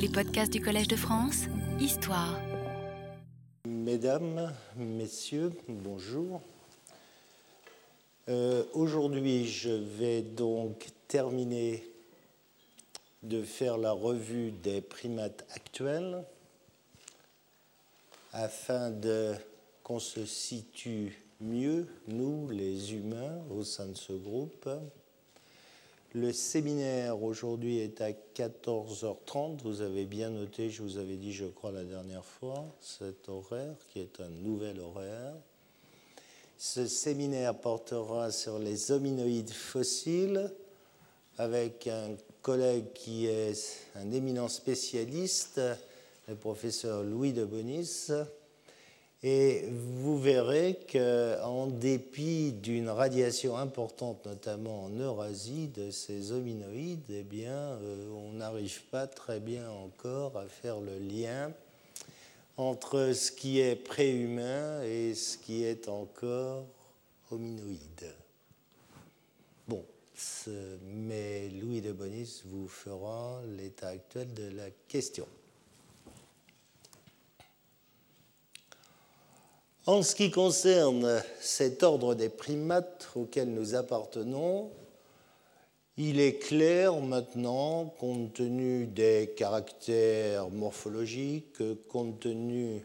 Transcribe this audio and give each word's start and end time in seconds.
Les 0.00 0.08
podcasts 0.08 0.52
du 0.52 0.60
Collège 0.60 0.86
de 0.86 0.94
France, 0.94 1.46
Histoire. 1.80 2.38
Mesdames, 3.64 4.52
Messieurs, 4.76 5.50
bonjour. 5.66 6.40
Euh, 8.28 8.62
Aujourd'hui, 8.74 9.44
je 9.48 9.70
vais 9.70 10.22
donc 10.22 10.86
terminer 11.08 11.84
de 13.24 13.42
faire 13.42 13.76
la 13.76 13.90
revue 13.90 14.52
des 14.52 14.80
primates 14.80 15.44
actuels 15.56 16.22
afin 18.32 18.94
qu'on 19.82 19.98
se 19.98 20.24
situe 20.24 21.24
mieux, 21.40 21.88
nous, 22.06 22.48
les 22.50 22.94
humains, 22.94 23.40
au 23.50 23.64
sein 23.64 23.86
de 23.86 23.96
ce 23.96 24.12
groupe. 24.12 24.68
Le 26.14 26.32
séminaire 26.32 27.22
aujourd'hui 27.22 27.80
est 27.80 28.00
à 28.00 28.12
14h30. 28.12 29.60
Vous 29.62 29.82
avez 29.82 30.06
bien 30.06 30.30
noté, 30.30 30.70
je 30.70 30.82
vous 30.82 30.96
avais 30.96 31.16
dit, 31.16 31.34
je 31.34 31.44
crois, 31.44 31.70
la 31.70 31.84
dernière 31.84 32.24
fois, 32.24 32.64
cet 32.80 33.28
horaire 33.28 33.74
qui 33.90 34.00
est 34.00 34.18
un 34.20 34.30
nouvel 34.30 34.80
horaire. 34.80 35.34
Ce 36.56 36.86
séminaire 36.86 37.54
portera 37.54 38.30
sur 38.30 38.58
les 38.58 38.90
hominoïdes 38.90 39.52
fossiles 39.52 40.50
avec 41.36 41.86
un 41.86 42.16
collègue 42.40 42.90
qui 42.94 43.26
est 43.26 43.76
un 43.94 44.10
éminent 44.10 44.48
spécialiste, 44.48 45.60
le 46.26 46.34
professeur 46.36 47.04
Louis 47.04 47.34
de 47.34 47.44
Bonis, 47.44 48.10
et 49.22 49.64
vous 49.70 50.18
verrez 50.18 50.78
qu'en 50.92 51.66
dépit 51.66 52.52
d'une 52.52 52.88
radiation 52.88 53.56
importante, 53.56 54.26
notamment 54.26 54.84
en 54.84 54.90
Eurasie, 54.90 55.68
de 55.68 55.90
ces 55.90 56.30
hominoïdes, 56.30 57.10
eh 57.10 57.24
bien, 57.24 57.52
euh, 57.52 58.10
on 58.12 58.34
n'arrive 58.34 58.82
pas 58.90 59.08
très 59.08 59.40
bien 59.40 59.68
encore 59.70 60.36
à 60.38 60.46
faire 60.46 60.80
le 60.80 60.98
lien 60.98 61.52
entre 62.56 63.12
ce 63.12 63.32
qui 63.32 63.60
est 63.60 63.76
préhumain 63.76 64.82
et 64.82 65.14
ce 65.14 65.36
qui 65.36 65.64
est 65.64 65.88
encore 65.88 66.64
hominoïde. 67.30 68.14
Bon, 69.66 69.84
mais 70.82 71.48
Louis 71.48 71.80
de 71.80 71.92
Bonis 71.92 72.42
vous 72.44 72.68
fera 72.68 73.40
l'état 73.56 73.88
actuel 73.88 74.32
de 74.34 74.48
la 74.56 74.70
question. 74.86 75.26
En 79.88 80.02
ce 80.02 80.14
qui 80.14 80.30
concerne 80.30 81.22
cet 81.40 81.82
ordre 81.82 82.14
des 82.14 82.28
primates 82.28 83.08
auquel 83.16 83.54
nous 83.54 83.74
appartenons, 83.74 84.70
il 85.96 86.20
est 86.20 86.38
clair 86.38 87.00
maintenant, 87.00 87.86
compte 87.98 88.34
tenu 88.34 88.86
des 88.86 89.32
caractères 89.34 90.50
morphologiques, 90.50 91.62
compte 91.88 92.20
tenu 92.20 92.84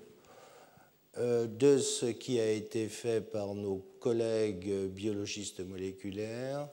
euh, 1.17 1.45
de 1.45 1.77
ce 1.77 2.05
qui 2.05 2.39
a 2.39 2.49
été 2.49 2.87
fait 2.87 3.19
par 3.19 3.53
nos 3.53 3.85
collègues 3.99 4.87
biologistes 4.87 5.59
moléculaires, 5.59 6.69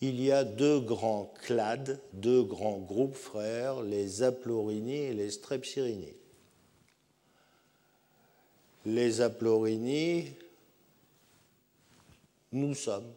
il 0.00 0.18
y 0.18 0.32
a 0.32 0.44
deux 0.44 0.80
grands 0.80 1.30
clades, 1.44 2.00
deux 2.14 2.42
grands 2.42 2.78
groupes 2.78 3.16
frères, 3.16 3.82
les 3.82 4.22
aplorini 4.22 4.96
et 4.96 5.12
les 5.12 5.30
strepsirini 5.30 6.14
les 8.88 9.20
aplorini, 9.20 10.32
nous 12.52 12.74
sommes 12.74 13.12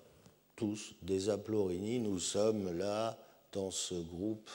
tous 0.58 0.94
des 1.02 1.30
aplorini, 1.30 2.00
nous 2.00 2.20
sommes 2.20 2.78
là 2.78 3.18
dans 3.54 3.72
ce 3.72 3.96
groupe 3.96 4.50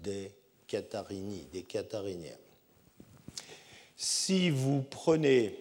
des 0.00 0.30
catharini, 0.66 1.46
des 1.50 1.62
cathariniens. 1.62 2.36
Si 3.96 4.50
vous 4.50 4.82
prenez 4.82 5.58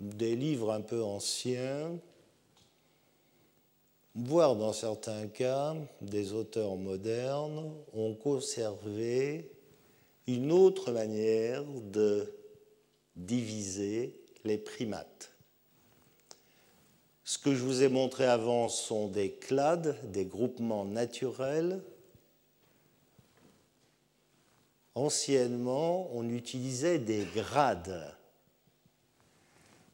des 0.00 0.34
livres 0.34 0.72
un 0.72 0.80
peu 0.80 1.02
anciens, 1.02 1.98
voire 4.14 4.56
dans 4.56 4.72
certains 4.72 5.26
cas 5.26 5.76
des 6.00 6.32
auteurs 6.32 6.76
modernes, 6.76 7.74
ont 7.92 8.14
conservé 8.14 9.53
une 10.26 10.52
autre 10.52 10.92
manière 10.92 11.64
de 11.64 12.32
diviser 13.16 14.14
les 14.44 14.58
primates. 14.58 15.32
Ce 17.24 17.38
que 17.38 17.54
je 17.54 17.62
vous 17.62 17.82
ai 17.82 17.88
montré 17.88 18.26
avant 18.26 18.68
sont 18.68 19.08
des 19.08 19.30
clades, 19.30 19.98
des 20.10 20.26
groupements 20.26 20.84
naturels. 20.84 21.82
Anciennement, 24.94 26.08
on 26.12 26.28
utilisait 26.28 26.98
des 26.98 27.24
grades, 27.34 28.14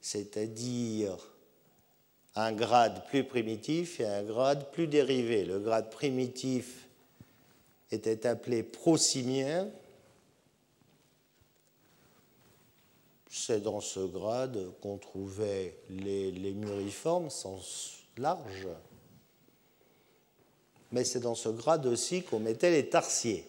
c'est-à-dire 0.01 1.17
un 2.35 2.53
grade 2.53 3.07
plus 3.07 3.25
primitif 3.25 4.01
et 4.01 4.07
un 4.07 4.23
grade 4.23 4.71
plus 4.73 4.87
dérivé. 4.87 5.45
Le 5.45 5.59
grade 5.59 5.91
primitif 5.91 6.89
était 7.93 8.27
appelé 8.27 8.63
prosimien 8.63 9.69
c'est 13.31 13.63
dans 13.63 13.81
ce 13.81 14.01
grade 14.01 14.59
qu'on 14.83 14.99
trouvait 14.99 15.77
les, 15.89 16.53
muriformes, 16.53 17.31
sens 17.31 17.99
large, 18.17 18.67
mais 20.91 21.05
c'est 21.05 21.21
dans 21.21 21.37
ce 21.37 21.49
grade 21.49 21.87
aussi 21.87 22.25
qu'on 22.25 22.41
mettait 22.41 22.73
les 22.73 22.89
tarsiers. 22.89 23.47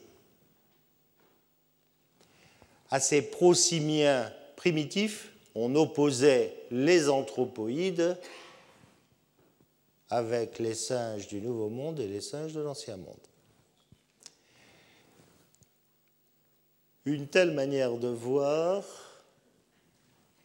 À 2.91 2.99
ces 2.99 3.23
prosimiens 3.23 4.31
primitifs, 4.55 5.31
on 5.55 5.73
opposait 5.75 6.55
les 6.69 7.09
anthropoïdes 7.09 8.17
avec 10.09 10.59
les 10.59 10.75
singes 10.75 11.27
du 11.27 11.41
Nouveau 11.41 11.69
Monde 11.69 11.99
et 11.99 12.07
les 12.07 12.21
singes 12.21 12.53
de 12.53 12.61
l'Ancien 12.61 12.97
Monde. 12.97 13.15
Une 17.05 17.27
telle 17.27 17.51
manière 17.51 17.97
de 17.97 18.09
voir 18.09 18.83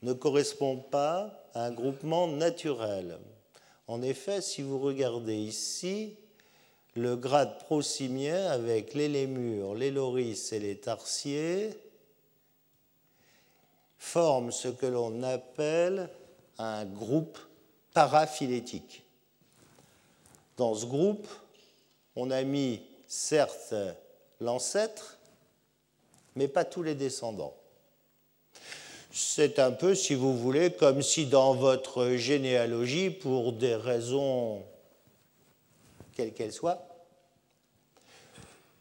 ne 0.06 0.12
correspond 0.12 0.76
pas 0.76 1.50
à 1.52 1.64
un 1.64 1.72
groupement 1.72 2.28
naturel. 2.28 3.18
En 3.88 4.02
effet, 4.02 4.40
si 4.40 4.62
vous 4.62 4.78
regardez 4.78 5.34
ici, 5.34 6.14
le 6.94 7.16
grade 7.16 7.58
prosimien 7.58 8.46
avec 8.46 8.94
les 8.94 9.08
lémures, 9.08 9.74
les 9.74 9.90
loris 9.90 10.52
et 10.52 10.60
les 10.60 10.78
tarsiers 10.78 11.70
forme 13.98 14.52
ce 14.52 14.68
que 14.68 14.86
l'on 14.86 15.24
appelle 15.24 16.08
un 16.58 16.84
groupe 16.84 17.38
paraphylétique. 17.92 19.02
Dans 20.56 20.76
ce 20.76 20.86
groupe, 20.86 21.26
on 22.14 22.30
a 22.30 22.44
mis 22.44 22.80
certes 23.08 23.74
l'ancêtre, 24.40 25.18
mais 26.36 26.46
pas 26.46 26.64
tous 26.64 26.84
les 26.84 26.94
descendants 26.94 27.56
c'est 29.18 29.58
un 29.58 29.72
peu, 29.72 29.94
si 29.94 30.14
vous 30.14 30.36
voulez, 30.36 30.70
comme 30.70 31.00
si 31.00 31.24
dans 31.24 31.54
votre 31.54 32.16
généalogie, 32.16 33.08
pour 33.08 33.54
des 33.54 33.74
raisons 33.74 34.62
quelles 36.14 36.34
qu'elles 36.34 36.52
soient, 36.52 36.86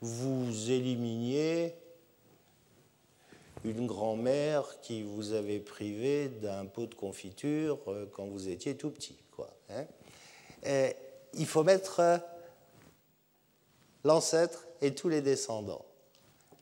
vous 0.02 0.72
éliminiez 0.72 1.74
une 3.64 3.88
grand-mère 3.88 4.82
qui 4.82 5.04
vous 5.04 5.32
avait 5.32 5.60
privé 5.60 6.28
d'un 6.28 6.66
pot 6.66 6.86
de 6.86 6.96
confiture 6.96 7.80
euh, 7.88 8.06
quand 8.12 8.26
vous 8.26 8.50
étiez 8.50 8.76
tout 8.76 8.90
petit. 8.90 9.16
Hein. 9.70 9.86
il 11.34 11.46
faut 11.46 11.64
mettre 11.64 12.20
l'ancêtre 14.04 14.68
et 14.82 14.94
tous 14.94 15.08
les 15.08 15.22
descendants. 15.22 15.86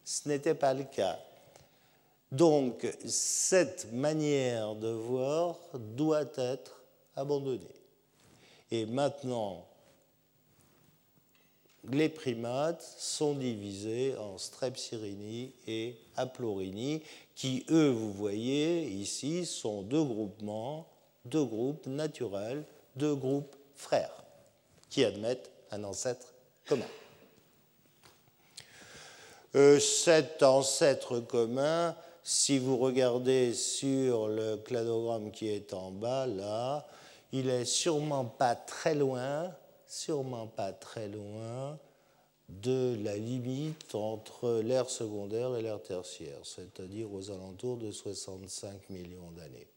Ce 0.06 0.30
n'était 0.30 0.56
pas 0.56 0.76
le 0.76 0.84
cas. 0.84 1.20
Donc 2.34 2.88
cette 3.06 3.94
manière 3.94 4.74
de 4.74 4.90
voir 4.90 5.60
doit 5.96 6.26
être 6.36 6.82
abandonnée. 7.16 7.62
Et 8.72 8.88
maintenant, 8.88 9.68
les 11.92 12.10
primates 12.10 12.82
sont 12.98 13.36
divisés 13.36 14.16
en 14.18 14.40
strepsirini 14.40 15.54
et 15.68 15.96
aplorini, 16.16 17.04
qui, 17.36 17.68
eux, 17.70 17.90
vous 17.90 18.12
voyez 18.12 18.88
ici, 18.88 19.46
sont 19.46 19.84
deux 19.84 20.04
groupements, 20.04 20.88
deux 21.26 21.46
groupes 21.46 21.86
naturels, 21.86 22.64
deux 22.96 23.14
groupes 23.14 23.56
frères, 23.76 24.24
qui 24.90 25.06
admettent 25.06 25.52
un 25.70 25.84
ancêtre 25.84 26.34
commun. 26.66 26.90
Euh, 29.56 29.80
cet 29.80 30.42
ancêtre 30.42 31.20
commun 31.20 31.96
si 32.24 32.58
vous 32.58 32.78
regardez 32.78 33.54
sur 33.54 34.28
le 34.28 34.58
cladogramme 34.58 35.32
qui 35.32 35.50
est 35.50 35.74
en 35.74 35.92
bas, 35.92 36.26
là, 36.26 36.88
il 37.32 37.50
est 37.50 37.66
sûrement 37.66 38.26
pas 38.26 38.56
très 38.56 38.96
loin, 38.96 39.54
sûrement 39.88 40.48
pas 40.48 40.72
très 40.72 41.08
loin 41.10 41.78
de 42.48 42.98
la 43.04 43.18
limite 43.18 43.96
entre 43.96 44.62
l'ère 44.62 44.90
secondaire 44.90 45.56
et 45.56 45.62
l'ère 45.62 45.82
tertiaire, 45.82 46.40
c'est-à-dire 46.44 47.12
aux 47.12 47.30
alentours 47.32 47.78
de 47.78 47.92
65 47.92 48.90
millions 48.90 49.32
d'années. 49.32 49.68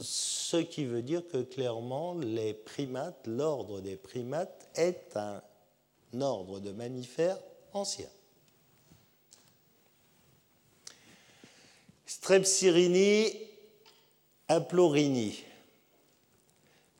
Ce 0.00 0.56
qui 0.56 0.84
veut 0.84 1.02
dire 1.02 1.26
que 1.28 1.42
clairement, 1.42 2.14
les 2.14 2.52
primates, 2.52 3.26
l'ordre 3.26 3.80
des 3.80 3.96
primates 3.96 4.68
est 4.74 5.16
un 5.16 5.40
ordre 6.20 6.60
de 6.60 6.72
mammifères 6.72 7.38
ancien. 7.72 8.08
Strepsyrini, 12.12 13.32
Aplorini. 14.46 15.42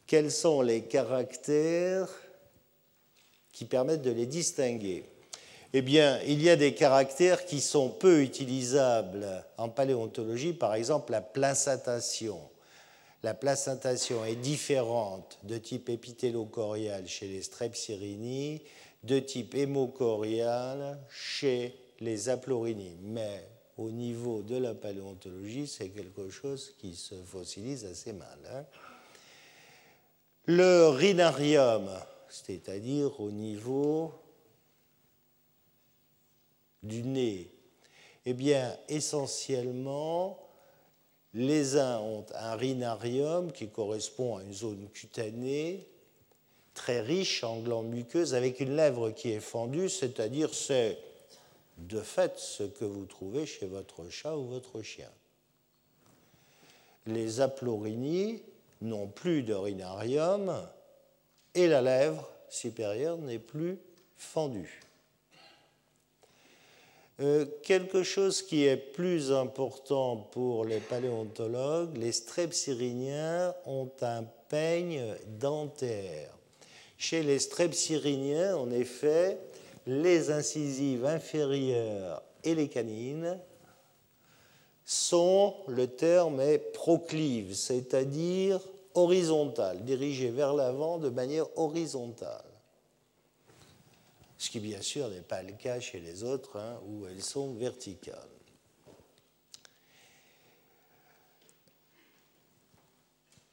Quels 0.07 0.33
sont 0.33 0.63
les 0.63 0.85
caractères 0.85 2.09
qui 3.53 3.67
permettent 3.67 4.01
de 4.01 4.11
les 4.11 4.25
distinguer? 4.25 5.05
Eh 5.75 5.83
bien, 5.83 6.19
il 6.23 6.43
y 6.43 6.49
a 6.49 6.57
des 6.57 6.75
caractères 6.75 7.45
qui 7.45 7.61
sont 7.61 7.91
peu 7.91 8.23
utilisables 8.23 9.45
en 9.59 9.69
paléontologie, 9.69 10.55
par 10.55 10.75
exemple 10.75 11.13
la 11.13 11.21
placentation. 11.21 12.41
La 13.23 13.35
placentation 13.35 14.25
est 14.25 14.37
différente 14.37 15.39
de 15.43 15.59
type 15.59 15.91
épithélocorial 15.91 17.07
chez 17.07 17.29
les 17.29 17.43
Strepsyrini, 17.43 18.63
de 19.03 19.19
type 19.19 19.55
hémocorial 19.55 20.99
chez 21.11 21.77
les 22.01 22.31
Aplorini. 22.31 22.97
Mais 23.03 23.52
au 23.79 23.91
niveau 23.91 24.43
de 24.43 24.57
la 24.57 24.75
paléontologie, 24.75 25.67
c'est 25.67 25.89
quelque 25.89 26.29
chose 26.31 26.75
qui 26.79 26.95
se 26.95 27.15
fossilise 27.15 27.85
assez 27.85 28.13
mal. 28.13 28.39
Hein. 28.53 28.65
Le 30.47 30.89
rhinarium, 30.89 31.89
c'est-à-dire 32.29 33.21
au 33.21 33.31
niveau 33.31 34.13
du 36.83 37.03
nez, 37.03 37.51
eh 38.27 38.35
bien, 38.35 38.77
essentiellement, 38.89 40.39
les 41.35 41.77
uns 41.77 41.99
ont 42.01 42.27
un 42.35 42.57
rhinarium 42.57 43.53
qui 43.53 43.69
correspond 43.69 44.37
à 44.37 44.43
une 44.43 44.53
zone 44.53 44.89
cutanée 44.93 45.87
très 46.75 47.01
riche 47.01 47.45
en 47.45 47.61
glandes 47.61 47.89
muqueuses 47.89 48.35
avec 48.35 48.61
une 48.61 48.77
lèvre 48.77 49.11
qui 49.11 49.31
est 49.31 49.41
fendue, 49.41 49.89
c'est-à-dire 49.89 50.55
c'est 50.55 50.99
de 51.79 52.01
fait 52.01 52.39
ce 52.39 52.63
que 52.63 52.85
vous 52.85 53.07
trouvez 53.07 53.47
chez 53.47 53.67
votre 53.67 54.09
chat 54.09 54.37
ou 54.37 54.47
votre 54.47 54.83
chien. 54.83 55.11
Les 57.07 57.41
aplorini 57.41 58.43
n'ont 58.81 59.09
plus 59.09 59.43
de 59.43 59.55
rhinarium 59.55 60.55
et 61.55 61.67
la 61.67 61.83
lèvre 61.83 62.29
supérieure 62.49 63.19
n'est 63.19 63.39
plus 63.39 63.79
fendue. 64.17 64.81
Euh, 67.21 67.47
quelque 67.63 68.03
chose 68.03 68.43
qui 68.43 68.65
est 68.65 68.77
plus 68.77 69.33
important 69.33 70.17
pour 70.17 70.65
les 70.65 70.81
paléontologues, 70.81 71.97
les 71.97 72.13
strepsyriniens 72.13 73.55
ont 73.67 73.91
un 74.01 74.25
peigne 74.49 75.15
dentaire. 75.39 76.31
Chez 76.97 77.23
les 77.23 77.39
strepsyriniens, 77.39 78.57
en 78.57 78.71
effet, 78.71 79.39
les 79.87 80.31
incisives 80.31 81.05
inférieures 81.05 82.23
et 82.45 82.55
les 82.55 82.69
canines 82.69 83.39
sont, 84.85 85.57
le 85.69 85.87
terme 85.87 86.41
est 86.41 86.59
proclive, 86.59 87.55
c'est-à-dire 87.55 88.61
horizontale, 88.95 89.85
dirigées 89.85 90.31
vers 90.31 90.55
l'avant 90.55 90.99
de 90.99 91.09
manière 91.09 91.47
horizontale. 91.57 92.45
Ce 94.39 94.51
qui 94.51 94.61
bien 94.61 94.83
sûr 94.83 95.09
n'est 95.09 95.21
pas 95.21 95.43
le 95.43 95.53
cas 95.53 95.79
chez 95.79 96.01
les 96.01 96.25
autres, 96.25 96.59
hein, 96.59 96.81
où 96.89 97.07
elles 97.07 97.23
sont 97.23 97.55
verticales. 97.55 98.17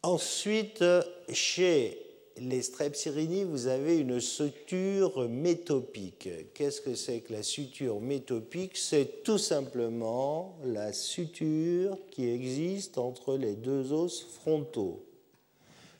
Ensuite, 0.01 0.83
chez 1.31 2.08
les 2.41 2.61
strepsyrini, 2.61 3.43
vous 3.43 3.67
avez 3.67 3.97
une 3.97 4.19
suture 4.19 5.27
métopique. 5.27 6.29
Qu'est-ce 6.53 6.81
que 6.81 6.95
c'est 6.95 7.19
que 7.19 7.33
la 7.33 7.43
suture 7.43 7.99
métopique? 7.99 8.77
C'est 8.77 9.23
tout 9.23 9.37
simplement 9.37 10.57
la 10.65 10.93
suture 10.93 11.97
qui 12.11 12.29
existe 12.29 12.97
entre 12.97 13.35
les 13.35 13.53
deux 13.53 13.91
os 13.91 14.25
frontaux. 14.41 15.05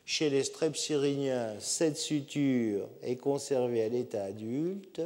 Chez 0.04 0.30
les 0.30 0.44
strepsyriniens, 0.44 1.54
cette 1.60 1.96
suture 1.96 2.88
est 3.02 3.16
conservée 3.16 3.82
à 3.82 3.88
l'état 3.88 4.24
adulte. 4.24 5.00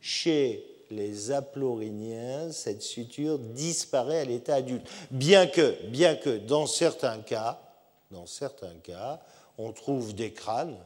Chez 0.00 0.64
les 0.90 1.32
aploriniens, 1.32 2.52
cette 2.52 2.82
suture 2.82 3.38
disparaît 3.38 4.20
à 4.20 4.24
l'état 4.24 4.54
adulte. 4.54 4.86
Bien 5.10 5.46
que, 5.46 5.74
bien 5.88 6.14
que 6.14 6.38
dans 6.38 6.66
certains 6.66 7.18
cas, 7.18 7.60
dans 8.10 8.26
certains 8.26 8.76
cas, 8.82 9.20
on 9.58 9.72
trouve 9.72 10.14
des 10.14 10.32
crânes 10.32 10.78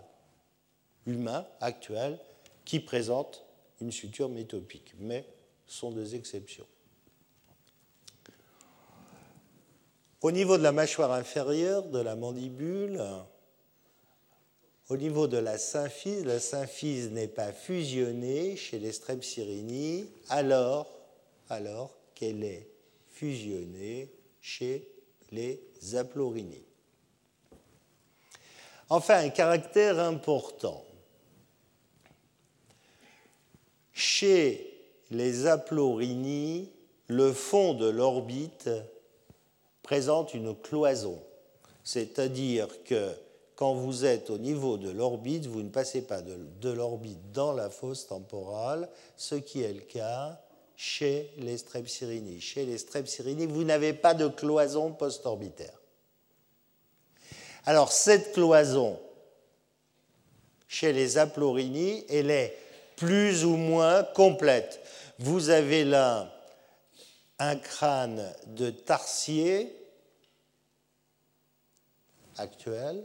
humains 1.06 1.46
actuels 1.60 2.18
qui 2.64 2.80
présentent 2.80 3.44
une 3.80 3.92
suture 3.92 4.28
métopique, 4.28 4.94
mais 4.98 5.24
sont 5.66 5.90
des 5.90 6.14
exceptions. 6.14 6.66
Au 10.20 10.30
niveau 10.32 10.58
de 10.58 10.62
la 10.62 10.72
mâchoire 10.72 11.12
inférieure, 11.12 11.84
de 11.84 11.98
la 11.98 12.14
mandibule, 12.14 13.02
au 14.90 14.96
niveau 14.96 15.28
de 15.28 15.38
la 15.38 15.56
symphyse, 15.56 16.26
la 16.26 16.40
symphyse 16.40 17.10
n'est 17.10 17.28
pas 17.28 17.52
fusionnée 17.52 18.56
chez 18.56 18.78
les 18.78 18.92
Strepsyrini 18.92 20.10
alors, 20.28 20.90
alors 21.48 21.96
qu'elle 22.14 22.44
est 22.44 22.68
fusionnée 23.08 24.12
chez 24.40 24.88
les 25.30 25.62
Aplorini. 25.94 26.69
Enfin, 28.90 29.24
un 29.24 29.28
caractère 29.28 30.00
important. 30.00 30.84
Chez 33.92 34.66
les 35.12 35.46
aplorini, 35.46 36.70
le 37.06 37.32
fond 37.32 37.74
de 37.74 37.88
l'orbite 37.88 38.68
présente 39.82 40.34
une 40.34 40.56
cloison, 40.56 41.20
c'est-à-dire 41.84 42.68
que 42.84 43.10
quand 43.54 43.74
vous 43.74 44.04
êtes 44.04 44.30
au 44.30 44.38
niveau 44.38 44.76
de 44.76 44.90
l'orbite, 44.90 45.46
vous 45.46 45.62
ne 45.62 45.68
passez 45.68 46.02
pas 46.02 46.22
de, 46.22 46.70
l'orbite 46.70 47.30
dans 47.32 47.52
la 47.52 47.70
fosse 47.70 48.06
temporale, 48.06 48.88
ce 49.16 49.34
qui 49.34 49.62
est 49.62 49.72
le 49.72 49.80
cas 49.80 50.40
chez 50.76 51.30
les 51.36 51.58
strepsyrini. 51.58 52.40
Chez 52.40 52.64
les 52.64 52.78
strepsyrini, 52.78 53.46
vous 53.46 53.64
n'avez 53.64 53.92
pas 53.92 54.14
de 54.14 54.28
cloison 54.28 54.92
post-orbitaire. 54.92 55.79
Alors 57.66 57.92
cette 57.92 58.32
cloison, 58.32 58.98
chez 60.68 60.92
les 60.92 61.18
aplorini, 61.18 62.04
elle 62.08 62.30
est 62.30 62.56
plus 62.96 63.44
ou 63.44 63.56
moins 63.56 64.04
complète. 64.04 64.80
Vous 65.18 65.50
avez 65.50 65.84
là 65.84 66.32
un 67.38 67.56
crâne 67.56 68.32
de 68.46 68.70
tarsier 68.70 69.74
actuel. 72.36 73.04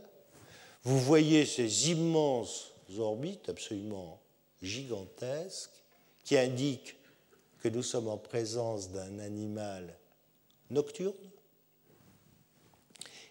Vous 0.84 1.00
voyez 1.00 1.46
ces 1.46 1.90
immenses 1.92 2.72
orbites 2.98 3.50
absolument 3.50 4.20
gigantesques 4.62 5.84
qui 6.24 6.38
indiquent 6.38 6.96
que 7.62 7.70
nous 7.70 7.84
sommes 7.84 8.08
en 8.08 8.18
présence 8.18 8.92
d'un 8.92 9.20
animal 9.20 9.98
nocturne 10.70 11.14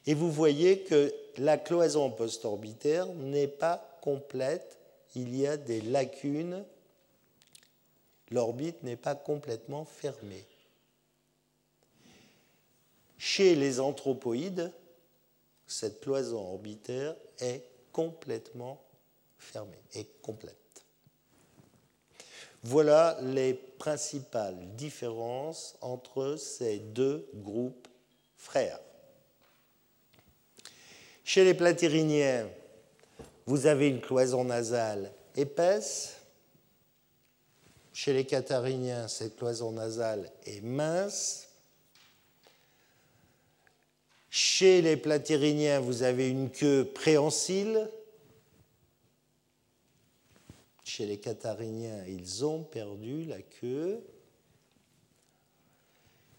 et 0.07 0.15
vous 0.15 0.31
voyez 0.31 0.81
que 0.81 1.13
la 1.39 1.57
cloison 1.57 2.11
postorbitaire 2.11 3.07
n'est 3.15 3.49
pas 3.49 3.99
complète, 4.03 4.79
il 5.15 5.35
y 5.37 5.47
a 5.47 5.57
des 5.57 5.81
lacunes, 5.81 6.65
l'orbite 8.31 8.83
n'est 8.83 8.97
pas 8.97 9.15
complètement 9.15 9.85
fermée. 9.85 10.47
Chez 13.17 13.55
les 13.55 13.81
anthropoïdes, 13.81 14.71
cette 15.67 16.01
cloison 16.01 16.53
orbitaire 16.53 17.17
est 17.41 17.65
complètement 17.93 18.85
fermée, 19.39 19.83
est 19.95 20.21
complète. 20.21 20.57
Voilà 22.63 23.19
les 23.23 23.55
principales 23.55 24.59
différences 24.77 25.77
entre 25.81 26.37
ces 26.37 26.79
deux 26.79 27.29
groupes 27.35 27.89
frères. 28.37 28.81
Chez 31.25 31.43
les 31.45 31.55
platyriniens, 31.55 32.49
vous 33.47 33.67
avez 33.67 33.89
une 33.89 34.01
cloison 34.01 34.45
nasale 34.45 35.11
épaisse. 35.35 36.17
Chez 37.93 38.13
les 38.13 38.27
cathariniens, 38.27 39.09
cette 39.09 39.37
cloison 39.37 39.73
nasale 39.73 40.31
est 40.45 40.61
mince. 40.61 41.49
Chez 44.29 44.83
les 44.83 44.97
platyriniens, 44.97 45.81
vous 45.81 46.03
avez 46.03 46.29
une 46.29 46.51
queue 46.51 46.85
préhensile 46.85 47.89
Chez 50.83 51.07
les 51.07 51.19
cathariniens, 51.19 52.05
ils 52.07 52.45
ont 52.45 52.63
perdu 52.63 53.25
la 53.25 53.41
queue. 53.41 54.05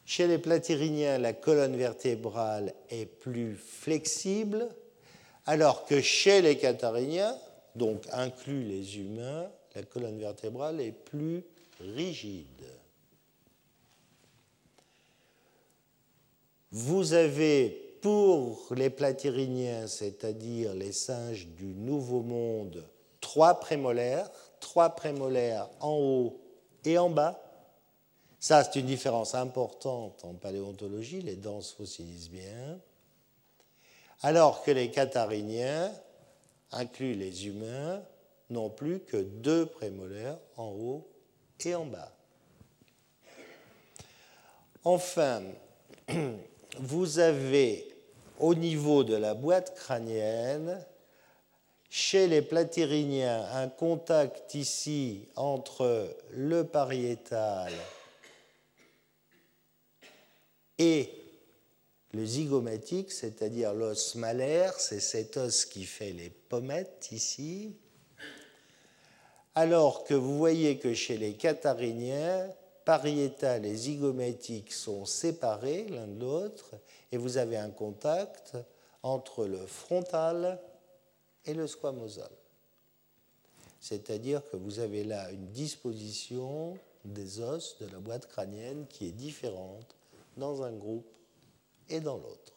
Chez 0.05 0.27
les 0.27 0.37
platyriniens, 0.37 1.17
la 1.17 1.33
colonne 1.33 1.75
vertébrale 1.75 2.73
est 2.89 3.07
plus 3.07 3.55
flexible, 3.55 4.69
alors 5.47 5.85
que 5.85 5.99
chez 5.99 6.41
les 6.41 6.57
cathariniens, 6.57 7.35
donc 7.75 8.03
inclus 8.11 8.63
les 8.63 8.99
humains, 8.99 9.49
la 9.75 9.83
colonne 9.83 10.19
vertébrale 10.19 10.79
est 10.79 10.91
plus 10.91 11.43
rigide. 11.79 12.45
Vous 16.71 17.13
avez 17.13 17.69
pour 18.01 18.73
les 18.75 18.89
platyriniens, 18.89 19.87
c'est-à-dire 19.87 20.73
les 20.73 20.91
singes 20.91 21.47
du 21.47 21.73
Nouveau 21.73 22.21
Monde, 22.21 22.87
trois 23.21 23.59
prémolaires, 23.59 24.29
trois 24.59 24.89
prémolaires 24.89 25.67
en 25.79 25.97
haut 25.97 26.41
et 26.83 26.97
en 26.97 27.09
bas. 27.09 27.41
Ça, 28.47 28.63
c'est 28.63 28.79
une 28.79 28.85
différence 28.85 29.33
importante 29.33 30.23
en 30.23 30.35
paléontologie, 30.35 31.19
les 31.19 31.39
se 31.61 31.73
fossilisent 31.73 32.29
bien. 32.29 32.79
Alors 34.21 34.61
que 34.61 34.69
les 34.69 34.91
cathariniens, 34.91 35.91
inclus 36.71 37.15
les 37.15 37.47
humains, 37.47 38.03
n'ont 38.51 38.69
plus 38.69 38.99
que 38.99 39.17
deux 39.17 39.65
prémolaires 39.65 40.37
en 40.57 40.67
haut 40.67 41.07
et 41.61 41.73
en 41.73 41.87
bas. 41.87 42.11
Enfin, 44.83 45.41
vous 46.77 47.17
avez 47.17 47.95
au 48.39 48.53
niveau 48.53 49.03
de 49.03 49.15
la 49.15 49.33
boîte 49.33 49.73
crânienne, 49.73 50.85
chez 51.89 52.27
les 52.27 52.43
platyriniens, 52.43 53.43
un 53.53 53.69
contact 53.69 54.53
ici 54.53 55.29
entre 55.35 56.15
le 56.29 56.63
pariétal 56.63 57.73
et 60.77 61.11
le 62.11 62.25
zygomatique, 62.25 63.11
c'est-à-dire 63.11 63.73
l'os 63.73 64.15
malaire, 64.15 64.73
c'est 64.79 64.99
cet 64.99 65.37
os 65.37 65.65
qui 65.65 65.83
fait 65.83 66.13
les 66.13 66.29
pommettes 66.29 67.09
ici, 67.11 67.75
alors 69.53 70.03
que 70.03 70.13
vous 70.13 70.37
voyez 70.37 70.79
que 70.79 70.93
chez 70.93 71.17
les 71.17 71.33
cathariniens, 71.33 72.49
pariétal 72.85 73.65
et 73.65 73.75
zygomatique 73.75 74.71
sont 74.71 75.05
séparés 75.05 75.87
l'un 75.89 76.07
de 76.07 76.19
l'autre 76.19 76.75
et 77.11 77.17
vous 77.17 77.37
avez 77.37 77.57
un 77.57 77.71
contact 77.71 78.55
entre 79.01 79.45
le 79.45 79.65
frontal 79.65 80.59
et 81.45 81.53
le 81.53 81.67
squamosal. 81.67 82.29
C'est-à-dire 83.79 84.41
que 84.49 84.57
vous 84.57 84.79
avez 84.79 85.03
là 85.03 85.31
une 85.31 85.47
disposition 85.47 86.77
des 87.03 87.39
os 87.39 87.77
de 87.79 87.87
la 87.87 87.99
boîte 87.99 88.27
crânienne 88.27 88.85
qui 88.87 89.07
est 89.07 89.11
différente 89.11 89.95
dans 90.37 90.63
un 90.63 90.73
groupe 90.73 91.15
et 91.89 91.99
dans 91.99 92.17
l'autre. 92.17 92.53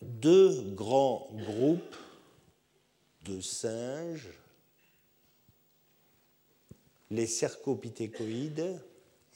Deux 0.00 0.62
grands 0.74 1.28
groupes 1.32 1.96
de 3.24 3.40
singes, 3.40 4.30
les 7.10 7.26
cercopithécoïdes 7.26 8.80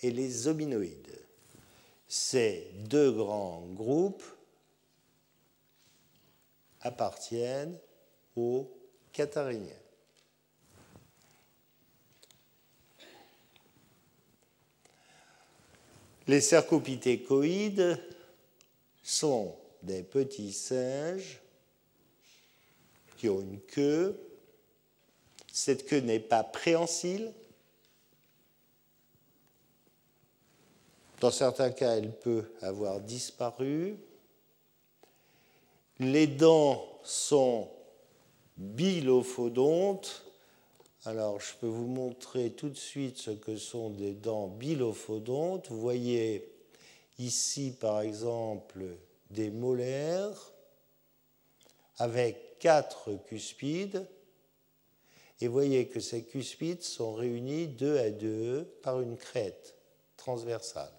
et 0.02 0.10
les 0.10 0.46
hominoïdes. 0.46 1.20
Ces 2.08 2.70
deux 2.88 3.10
grands 3.10 3.66
groupes 3.74 4.22
appartiennent 6.80 7.78
aux 8.36 8.70
cathariniens. 9.12 9.72
Les 16.26 16.40
cercopithécoïdes 16.40 18.02
sont 19.02 19.56
des 19.82 20.02
petits 20.02 20.52
singes 20.52 21.40
qui 23.16 23.28
ont 23.28 23.40
une 23.40 23.60
queue. 23.60 24.18
Cette 25.52 25.86
queue 25.86 26.00
n'est 26.00 26.20
pas 26.20 26.42
préhensile. 26.42 27.32
Dans 31.20 31.30
certains 31.30 31.70
cas, 31.70 31.96
elle 31.96 32.12
peut 32.12 32.52
avoir 32.60 33.00
disparu. 33.00 33.96
Les 35.98 36.26
dents 36.26 36.86
sont 37.04 37.70
bilophodontes. 38.58 40.24
Alors, 41.04 41.40
je 41.40 41.54
peux 41.60 41.66
vous 41.66 41.86
montrer 41.86 42.50
tout 42.50 42.68
de 42.68 42.76
suite 42.76 43.16
ce 43.16 43.30
que 43.30 43.56
sont 43.56 43.90
des 43.90 44.12
dents 44.12 44.48
bilophodontes. 44.48 45.68
Vous 45.70 45.80
voyez 45.80 46.52
ici, 47.18 47.70
par 47.70 48.00
exemple, 48.00 48.84
des 49.30 49.50
molaires 49.50 50.52
avec 51.98 52.58
quatre 52.58 53.14
cuspides. 53.26 54.06
Et 55.40 55.48
voyez 55.48 55.88
que 55.88 56.00
ces 56.00 56.24
cuspides 56.24 56.82
sont 56.82 57.14
réunis 57.14 57.68
deux 57.68 57.98
à 57.98 58.10
deux 58.10 58.64
par 58.82 59.00
une 59.00 59.16
crête 59.16 59.74
transversale. 60.16 60.92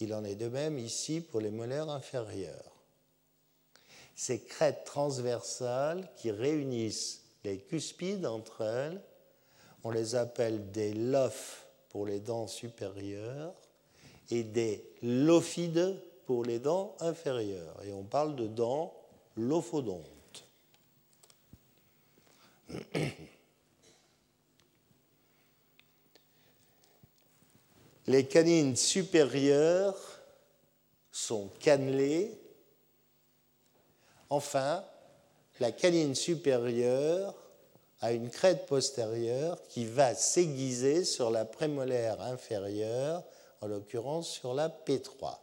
Il 0.00 0.12
en 0.12 0.24
est 0.24 0.34
de 0.34 0.48
même 0.48 0.78
ici 0.78 1.20
pour 1.20 1.40
les 1.40 1.50
molaires 1.50 1.88
inférieurs. 1.88 2.73
Ces 4.14 4.40
crêtes 4.40 4.84
transversales 4.84 6.08
qui 6.16 6.30
réunissent 6.30 7.24
les 7.44 7.58
cuspides 7.58 8.26
entre 8.26 8.62
elles, 8.62 9.02
on 9.82 9.90
les 9.90 10.14
appelle 10.14 10.70
des 10.70 10.94
lophes 10.94 11.66
pour 11.90 12.06
les 12.06 12.20
dents 12.20 12.46
supérieures 12.46 13.54
et 14.30 14.42
des 14.42 14.84
lophides 15.02 16.00
pour 16.26 16.44
les 16.44 16.58
dents 16.58 16.96
inférieures. 17.00 17.82
Et 17.84 17.92
on 17.92 18.04
parle 18.04 18.34
de 18.36 18.46
dents 18.46 18.94
lophodontes. 19.36 20.10
Les 28.06 28.26
canines 28.26 28.76
supérieures 28.76 30.20
sont 31.10 31.48
cannelées. 31.60 32.38
Enfin, 34.34 34.84
la 35.60 35.70
canine 35.70 36.16
supérieure 36.16 37.36
a 38.00 38.10
une 38.10 38.30
crête 38.30 38.66
postérieure 38.66 39.62
qui 39.68 39.84
va 39.86 40.12
s'aiguiser 40.16 41.04
sur 41.04 41.30
la 41.30 41.44
prémolaire 41.44 42.20
inférieure, 42.20 43.22
en 43.60 43.68
l'occurrence 43.68 44.28
sur 44.28 44.52
la 44.52 44.68
P3. 44.68 45.38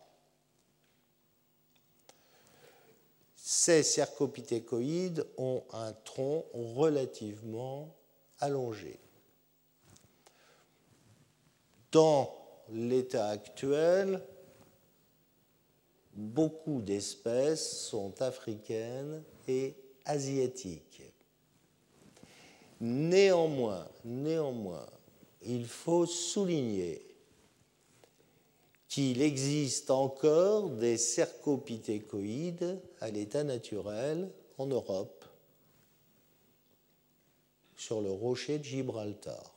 Ces 3.37 3.81
cercopithécoïdes 3.81 5.25
ont 5.37 5.63
un 5.71 5.93
tronc 6.03 6.43
relativement 6.53 7.95
allongé. 8.41 8.99
Dans 11.93 12.29
l'état 12.67 13.29
actuel, 13.29 14.21
beaucoup 16.13 16.81
d'espèces 16.81 17.85
sont 17.87 18.21
africaines 18.21 19.23
et 19.47 19.75
asiatiques. 20.05 21.03
Néanmoins, 22.79 23.87
néanmoins, 24.03 24.87
il 25.43 25.65
faut 25.65 26.05
souligner 26.05 27.05
qu'il 28.87 29.21
existe 29.21 29.89
encore 29.89 30.69
des 30.69 30.97
cercopithécoïdes 30.97 32.81
à 32.99 33.09
l'état 33.09 33.43
naturel 33.43 34.29
en 34.57 34.65
Europe, 34.65 35.23
sur 37.77 38.01
le 38.01 38.11
rocher 38.11 38.59
de 38.59 38.63
Gibraltar. 38.63 39.55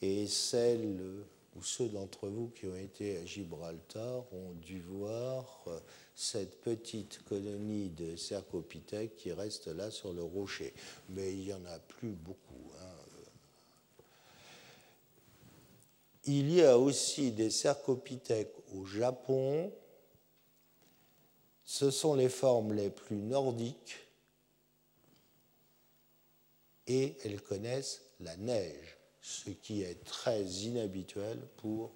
Et 0.00 0.26
celles 0.26 1.24
ou 1.54 1.62
ceux 1.62 1.88
d'entre 1.88 2.28
vous 2.28 2.48
qui 2.48 2.66
ont 2.66 2.76
été 2.76 3.18
à 3.18 3.24
Gibraltar 3.24 4.24
ont 4.32 4.52
dû 4.54 4.80
voir 4.80 5.64
cette 6.14 6.60
petite 6.60 7.22
colonie 7.24 7.90
de 7.90 8.16
cercopithèques 8.16 9.16
qui 9.16 9.32
reste 9.32 9.66
là 9.66 9.90
sur 9.90 10.12
le 10.12 10.22
rocher. 10.22 10.72
Mais 11.10 11.32
il 11.32 11.40
n'y 11.40 11.52
en 11.52 11.64
a 11.66 11.78
plus 11.78 12.12
beaucoup. 12.12 12.72
Il 16.24 16.54
y 16.54 16.62
a 16.62 16.78
aussi 16.78 17.32
des 17.32 17.50
cercopithèques 17.50 18.54
au 18.74 18.84
Japon. 18.84 19.72
Ce 21.64 21.90
sont 21.90 22.14
les 22.14 22.28
formes 22.28 22.72
les 22.74 22.90
plus 22.90 23.16
nordiques 23.16 23.98
et 26.86 27.16
elles 27.24 27.40
connaissent 27.40 28.02
la 28.20 28.36
neige. 28.36 29.01
Ce 29.22 29.50
qui 29.50 29.82
est 29.82 30.04
très 30.04 30.42
inhabituel 30.42 31.38
pour, 31.58 31.92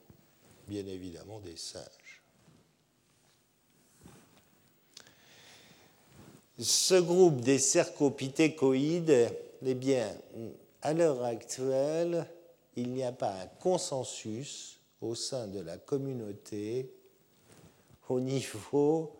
bien 0.68 0.86
évidemment, 0.86 1.40
des 1.40 1.56
singes. 1.56 2.22
Ce 6.58 6.94
groupe 6.94 7.40
des 7.40 7.58
cercopithécoïdes, 7.58 9.28
eh 9.62 9.74
bien, 9.74 10.16
à 10.80 10.94
l'heure 10.94 11.22
actuelle, 11.24 12.26
il 12.76 12.90
n'y 12.92 13.02
a 13.02 13.12
pas 13.12 13.32
un 13.32 13.46
consensus 13.46 14.78
au 15.02 15.14
sein 15.14 15.48
de 15.48 15.60
la 15.60 15.76
communauté 15.76 16.90
au 18.08 18.20
niveau 18.20 19.12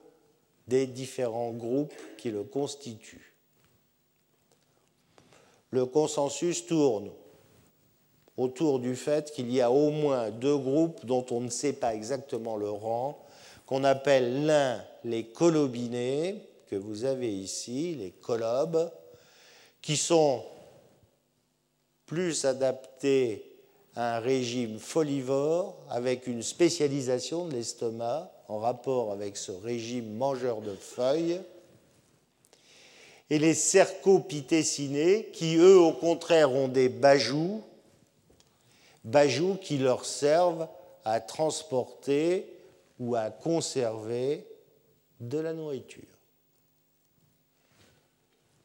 des 0.68 0.86
différents 0.86 1.52
groupes 1.52 1.94
qui 2.16 2.30
le 2.30 2.44
constituent. 2.44 3.34
Le 5.70 5.86
consensus 5.86 6.64
tourne 6.66 7.10
autour 8.36 8.78
du 8.80 8.96
fait 8.96 9.32
qu'il 9.32 9.50
y 9.52 9.60
a 9.60 9.70
au 9.70 9.90
moins 9.90 10.30
deux 10.30 10.56
groupes 10.56 11.04
dont 11.06 11.24
on 11.30 11.40
ne 11.40 11.50
sait 11.50 11.72
pas 11.72 11.94
exactement 11.94 12.56
le 12.56 12.70
rang, 12.70 13.18
qu'on 13.64 13.84
appelle 13.84 14.46
l'un 14.46 14.84
les 15.04 15.24
colobinés, 15.24 16.42
que 16.68 16.76
vous 16.76 17.04
avez 17.04 17.32
ici, 17.32 17.96
les 17.98 18.10
colobes, 18.10 18.90
qui 19.80 19.96
sont 19.96 20.42
plus 22.06 22.44
adaptés 22.44 23.52
à 23.94 24.16
un 24.16 24.20
régime 24.20 24.78
folivore 24.78 25.76
avec 25.90 26.26
une 26.26 26.42
spécialisation 26.42 27.46
de 27.46 27.52
l'estomac 27.52 28.30
en 28.48 28.58
rapport 28.58 29.10
avec 29.12 29.36
ce 29.36 29.52
régime 29.52 30.12
mangeur 30.14 30.60
de 30.60 30.74
feuilles, 30.74 31.40
et 33.28 33.40
les 33.40 33.54
cercopithécinés 33.54 35.30
qui, 35.32 35.56
eux, 35.56 35.78
au 35.78 35.92
contraire, 35.92 36.52
ont 36.52 36.68
des 36.68 36.88
bajous, 36.88 37.60
bajous 39.06 39.56
qui 39.56 39.78
leur 39.78 40.04
servent 40.04 40.68
à 41.04 41.20
transporter 41.20 42.52
ou 42.98 43.14
à 43.14 43.30
conserver 43.30 44.46
de 45.20 45.38
la 45.38 45.54
nourriture. 45.54 46.02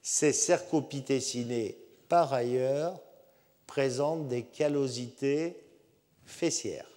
Ces 0.02 0.34
cercopithécinés, 0.34 1.78
par 2.10 2.34
ailleurs, 2.34 3.00
présentent 3.68 4.28
des 4.28 4.44
callosités 4.44 5.56
fessières. 6.26 6.88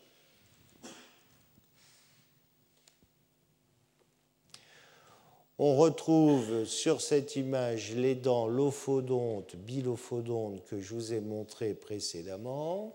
On 5.58 5.76
retrouve 5.76 6.64
sur 6.64 7.00
cette 7.00 7.36
image 7.36 7.94
les 7.94 8.16
dents 8.16 8.48
lophodontes, 8.48 9.54
bilophodontes 9.54 10.64
que 10.64 10.80
je 10.80 10.94
vous 10.94 11.12
ai 11.12 11.20
montrées 11.20 11.74
précédemment. 11.74 12.92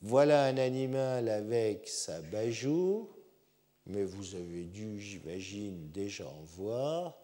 Voilà 0.00 0.44
un 0.44 0.56
animal 0.58 1.28
avec 1.28 1.88
sa 1.88 2.20
bajou 2.20 3.08
mais 3.88 4.04
vous 4.04 4.34
avez 4.34 4.64
dû, 4.64 5.00
j'imagine, 5.00 5.90
déjà 5.90 6.26
en 6.26 6.42
voir. 6.44 7.18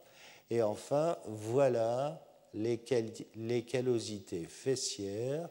Et 0.51 0.63
enfin, 0.63 1.17
voilà 1.27 2.27
les, 2.55 2.79
callosités 2.79 4.47
fessières 4.47 5.49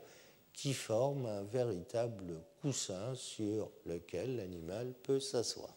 qui 0.53 0.73
forment 0.73 1.27
un 1.27 1.43
véritable 1.43 2.41
coussin 2.61 3.13
sur 3.15 3.71
lequel 3.85 4.37
l'animal 4.37 4.93
peut 5.03 5.19
s'asseoir. 5.19 5.73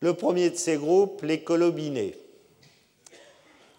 Le 0.00 0.14
premier 0.14 0.50
de 0.50 0.56
ces 0.56 0.76
groupes, 0.76 1.22
les 1.22 1.42
colobinés. 1.42 2.16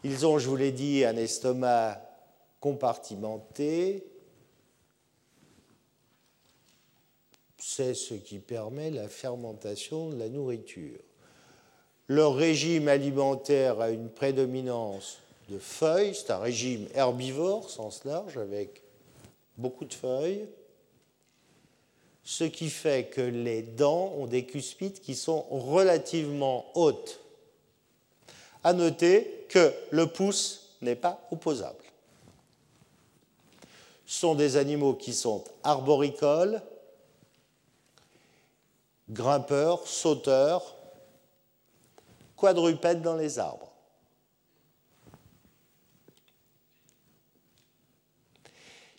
Ils 0.03 0.25
ont, 0.25 0.39
je 0.39 0.47
vous 0.47 0.55
l'ai 0.55 0.71
dit, 0.71 1.03
un 1.03 1.15
estomac 1.15 2.10
compartimenté, 2.61 4.05
c'est 7.57 7.93
ce 7.93 8.13
qui 8.13 8.39
permet 8.39 8.91
la 8.91 9.09
fermentation 9.09 10.09
de 10.09 10.15
la 10.15 10.29
nourriture. 10.29 10.99
Leur 12.07 12.35
régime 12.35 12.87
alimentaire 12.87 13.81
a 13.81 13.89
une 13.89 14.09
prédominance 14.09 15.17
de 15.49 15.59
feuilles, 15.59 16.15
c'est 16.15 16.31
un 16.31 16.39
régime 16.39 16.87
herbivore, 16.93 17.69
sens 17.69 18.05
large, 18.05 18.37
avec 18.37 18.83
beaucoup 19.57 19.85
de 19.85 19.93
feuilles, 19.93 20.47
ce 22.23 22.43
qui 22.43 22.69
fait 22.69 23.09
que 23.09 23.21
les 23.21 23.63
dents 23.63 24.13
ont 24.17 24.27
des 24.27 24.45
cuspides 24.45 24.99
qui 24.99 25.15
sont 25.15 25.45
relativement 25.49 26.65
hautes. 26.75 27.19
À 28.63 28.73
noter 28.73 29.45
que 29.49 29.73
le 29.89 30.07
pouce 30.07 30.77
n'est 30.81 30.95
pas 30.95 31.27
opposable. 31.31 31.83
Sont 34.11 34.35
des 34.35 34.57
animaux 34.57 34.93
qui 34.93 35.13
sont 35.13 35.45
arboricoles, 35.63 36.61
grimpeurs, 39.09 39.87
sauteurs, 39.87 40.75
quadrupèdes 42.35 43.01
dans 43.01 43.15
les 43.15 43.39
arbres. 43.39 43.71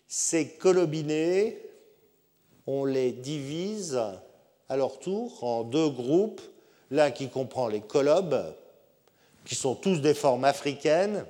Ces 0.07 0.49
colobinés, 0.55 1.61
on 2.65 2.83
les 2.83 3.11
divise 3.11 4.01
à 4.67 4.75
leur 4.75 4.97
tour 4.97 5.43
en 5.43 5.63
deux 5.63 5.89
groupes, 5.89 6.41
l'un 6.89 7.11
qui 7.11 7.29
comprend 7.29 7.67
les 7.67 7.81
colobes, 7.81 8.55
qui 9.45 9.53
sont 9.53 9.75
tous 9.75 9.99
des 9.99 10.15
formes 10.15 10.43
africaines, 10.43 11.23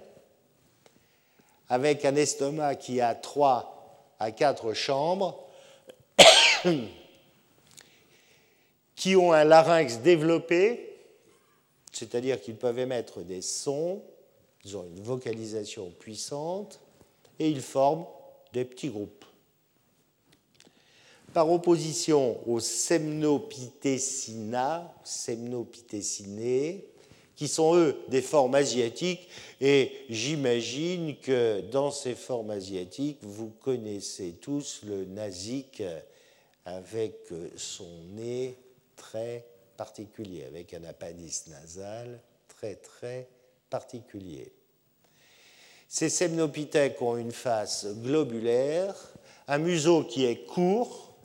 avec 1.67 2.05
un 2.05 2.15
estomac 2.15 2.75
qui 2.75 3.01
a 3.01 3.13
trois 3.13 3.72
à 4.23 4.31
quatre 4.31 4.73
chambres, 4.73 5.43
qui 8.95 9.17
ont 9.17 9.33
un 9.33 9.43
larynx 9.43 9.99
développé, 9.99 10.97
c'est-à-dire 11.91 12.41
qu'ils 12.41 12.55
peuvent 12.55 12.79
émettre 12.79 13.21
des 13.21 13.41
sons, 13.41 14.01
ils 14.63 14.77
ont 14.77 14.85
une 14.85 15.01
vocalisation 15.01 15.91
puissante, 15.99 16.79
et 17.37 17.49
ils 17.49 17.61
forment 17.61 18.05
des 18.53 18.63
petits 18.63 18.87
groupes. 18.89 19.25
Par 21.33 21.51
opposition 21.51 22.39
aux 22.47 22.61
semnopithecina, 22.61 24.95
semnopithecinae, 25.03 26.85
qui 27.35 27.47
sont 27.47 27.75
eux 27.75 27.97
des 28.09 28.21
formes 28.21 28.55
asiatiques, 28.55 29.27
et 29.59 29.91
j'imagine 30.09 31.17
que 31.17 31.61
dans 31.61 31.91
ces 31.91 32.15
formes 32.15 32.51
asiatiques, 32.51 33.19
vous 33.21 33.49
connaissez 33.49 34.33
tous 34.41 34.81
le 34.83 35.05
nasique 35.05 35.81
avec 36.65 37.29
son 37.55 37.89
nez 38.13 38.57
très 38.95 39.45
particulier, 39.77 40.45
avec 40.45 40.73
un 40.73 40.83
appendice 40.83 41.47
nasal 41.47 42.19
très 42.47 42.75
très 42.75 43.27
particulier. 43.69 44.51
Ces 45.87 46.09
semnopithèques 46.09 47.01
ont 47.01 47.17
une 47.17 47.31
face 47.31 47.85
globulaire, 47.85 48.95
un 49.47 49.57
museau 49.57 50.03
qui 50.03 50.25
est 50.25 50.45
court, 50.45 51.15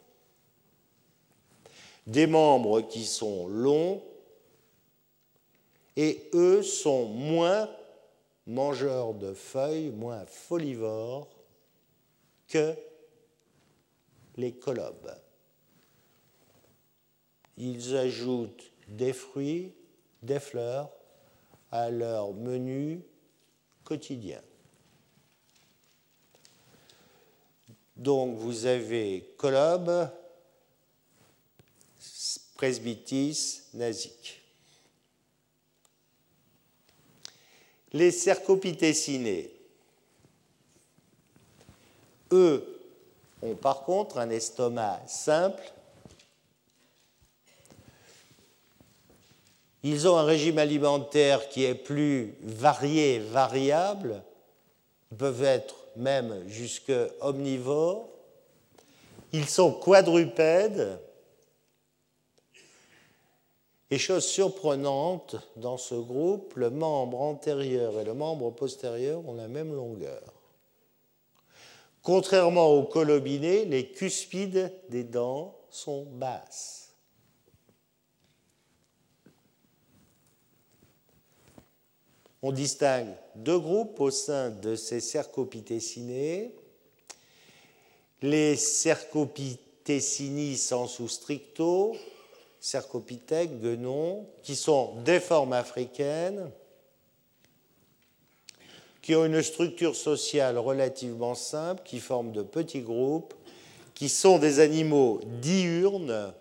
des 2.07 2.27
membres 2.27 2.81
qui 2.81 3.05
sont 3.05 3.47
longs, 3.49 4.03
et 5.99 6.31
eux 6.33 6.63
sont 6.63 7.05
moins 7.05 7.69
mangeurs 8.47 9.13
de 9.13 9.35
feuilles, 9.35 9.91
moins 9.91 10.25
folivores 10.25 11.29
que 12.49 12.75
les 14.39 14.53
colobes 14.53 15.15
ils 17.59 17.97
ajoutent 17.97 18.71
des 18.87 19.13
fruits, 19.13 19.75
des 20.23 20.39
fleurs 20.39 20.91
à 21.71 21.91
leur 21.91 22.33
menu 22.33 23.03
quotidien. 23.85 24.41
Donc 27.97 28.37
vous 28.39 28.67
avez 28.67 29.35
colobe, 29.37 30.09
presbytis, 32.55 33.63
nasique. 33.75 34.38
Les 37.93 38.11
cercopithécinés, 38.11 39.51
eux, 42.33 42.81
ont 43.43 43.55
par 43.55 43.85
contre 43.85 44.19
un 44.19 44.31
estomac 44.31 45.01
simple 45.07 45.73
Ils 49.83 50.09
ont 50.09 50.17
un 50.17 50.25
régime 50.25 50.59
alimentaire 50.59 51.49
qui 51.49 51.65
est 51.65 51.75
plus 51.75 52.35
varié, 52.43 53.21
variable. 53.21 54.23
Ils 55.11 55.17
peuvent 55.17 55.45
être 55.45 55.77
même 55.97 56.47
jusque 56.49 56.93
omnivores. 57.21 58.09
Ils 59.33 59.49
sont 59.49 59.73
quadrupèdes. 59.73 60.99
Et 63.91 63.99
chose 63.99 64.27
surprenante, 64.27 65.37
dans 65.57 65.79
ce 65.79 65.95
groupe, 65.95 66.55
le 66.57 66.69
membre 66.69 67.23
antérieur 67.23 67.99
et 67.99 68.05
le 68.05 68.13
membre 68.13 68.51
postérieur 68.51 69.27
ont 69.27 69.35
la 69.35 69.49
même 69.49 69.75
longueur. 69.75 70.23
Contrairement 72.03 72.69
aux 72.69 72.85
colobinés, 72.85 73.65
les 73.65 73.91
cuspides 73.91 74.73
des 74.91 75.05
dents 75.05 75.57
sont 75.71 76.05
basses. 76.05 76.79
On 82.41 82.53
distingue 82.53 83.15
deux 83.35 83.59
groupes 83.59 84.01
au 84.01 84.11
sein 84.11 84.51
de 84.51 84.77
ces 84.77 85.01
cercopitécinés. 85.01 86.55
Les 88.23 88.57
cercopitécini 88.57 90.57
sensu 90.57 91.09
stricto, 91.09 91.97
cercopithèques, 92.69 93.63
guenons, 93.63 94.29
qui 94.43 94.55
sont 94.55 95.01
des 95.03 95.21
formes 95.21 95.55
africaines, 95.55 96.51
qui 99.01 99.15
ont 99.15 99.25
une 99.25 99.43
structure 99.43 99.97
sociale 99.97 100.59
relativement 100.59 101.35
simple, 101.35 101.83
qui 101.83 101.99
forment 101.99 102.33
de 102.33 102.43
petits 102.43 102.83
groupes, 102.83 103.33
qui 103.95 104.11
sont 104.11 104.39
des 104.39 104.61
animaux 104.61 105.21
diurnes 105.41 106.35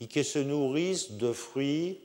et 0.00 0.08
qui 0.08 0.24
se 0.24 0.40
nourrissent 0.40 1.12
de 1.12 1.32
fruits, 1.32 2.00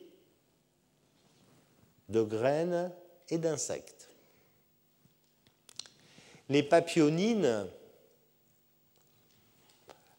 de 2.10 2.22
graines 2.22 2.92
et 3.30 3.40
d'insectes. 3.40 4.08
Les 6.50 6.62
papillonines, 6.62 7.66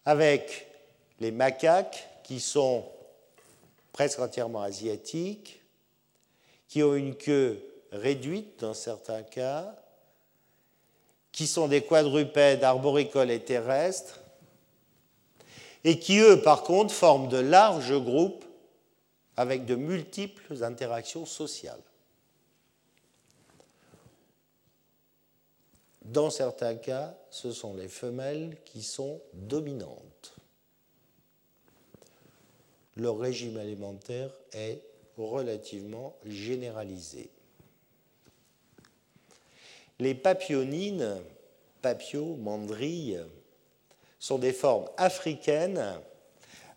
avec 0.04 0.66
les 1.20 1.30
macaques 1.30 2.08
qui 2.26 2.40
sont 2.40 2.84
presque 3.92 4.18
entièrement 4.18 4.62
asiatiques, 4.62 5.62
qui 6.66 6.82
ont 6.82 6.96
une 6.96 7.14
queue 7.14 7.64
réduite 7.92 8.58
dans 8.58 8.74
certains 8.74 9.22
cas, 9.22 9.80
qui 11.30 11.46
sont 11.46 11.68
des 11.68 11.82
quadrupèdes 11.82 12.64
arboricoles 12.64 13.30
et 13.30 13.44
terrestres, 13.44 14.18
et 15.84 16.00
qui, 16.00 16.18
eux, 16.18 16.42
par 16.42 16.64
contre, 16.64 16.92
forment 16.92 17.28
de 17.28 17.36
larges 17.36 17.96
groupes 17.96 18.44
avec 19.36 19.64
de 19.64 19.76
multiples 19.76 20.64
interactions 20.64 21.26
sociales. 21.26 21.82
Dans 26.02 26.30
certains 26.30 26.74
cas, 26.74 27.16
ce 27.30 27.52
sont 27.52 27.74
les 27.74 27.88
femelles 27.88 28.56
qui 28.64 28.82
sont 28.82 29.20
dominantes. 29.32 30.35
Leur 32.96 33.18
régime 33.18 33.58
alimentaire 33.58 34.30
est 34.52 34.80
relativement 35.16 36.16
généralisé. 36.24 37.30
Les 39.98 40.14
papillonines, 40.14 41.20
papio, 41.82 42.36
mandrilles, 42.36 43.20
sont 44.18 44.38
des 44.38 44.52
formes 44.52 44.88
africaines 44.96 46.00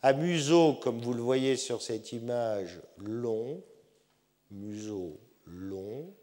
à 0.01 0.13
museau, 0.13 0.73
comme 0.75 1.01
vous 1.01 1.13
le 1.13 1.21
voyez 1.21 1.57
sur 1.57 1.81
cette 1.81 2.13
image, 2.13 2.79
long, 2.97 3.61
museau 4.51 5.19
long. 5.45 6.13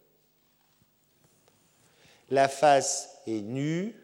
La 2.31 2.49
face 2.49 3.21
est 3.27 3.41
nue. 3.41 3.95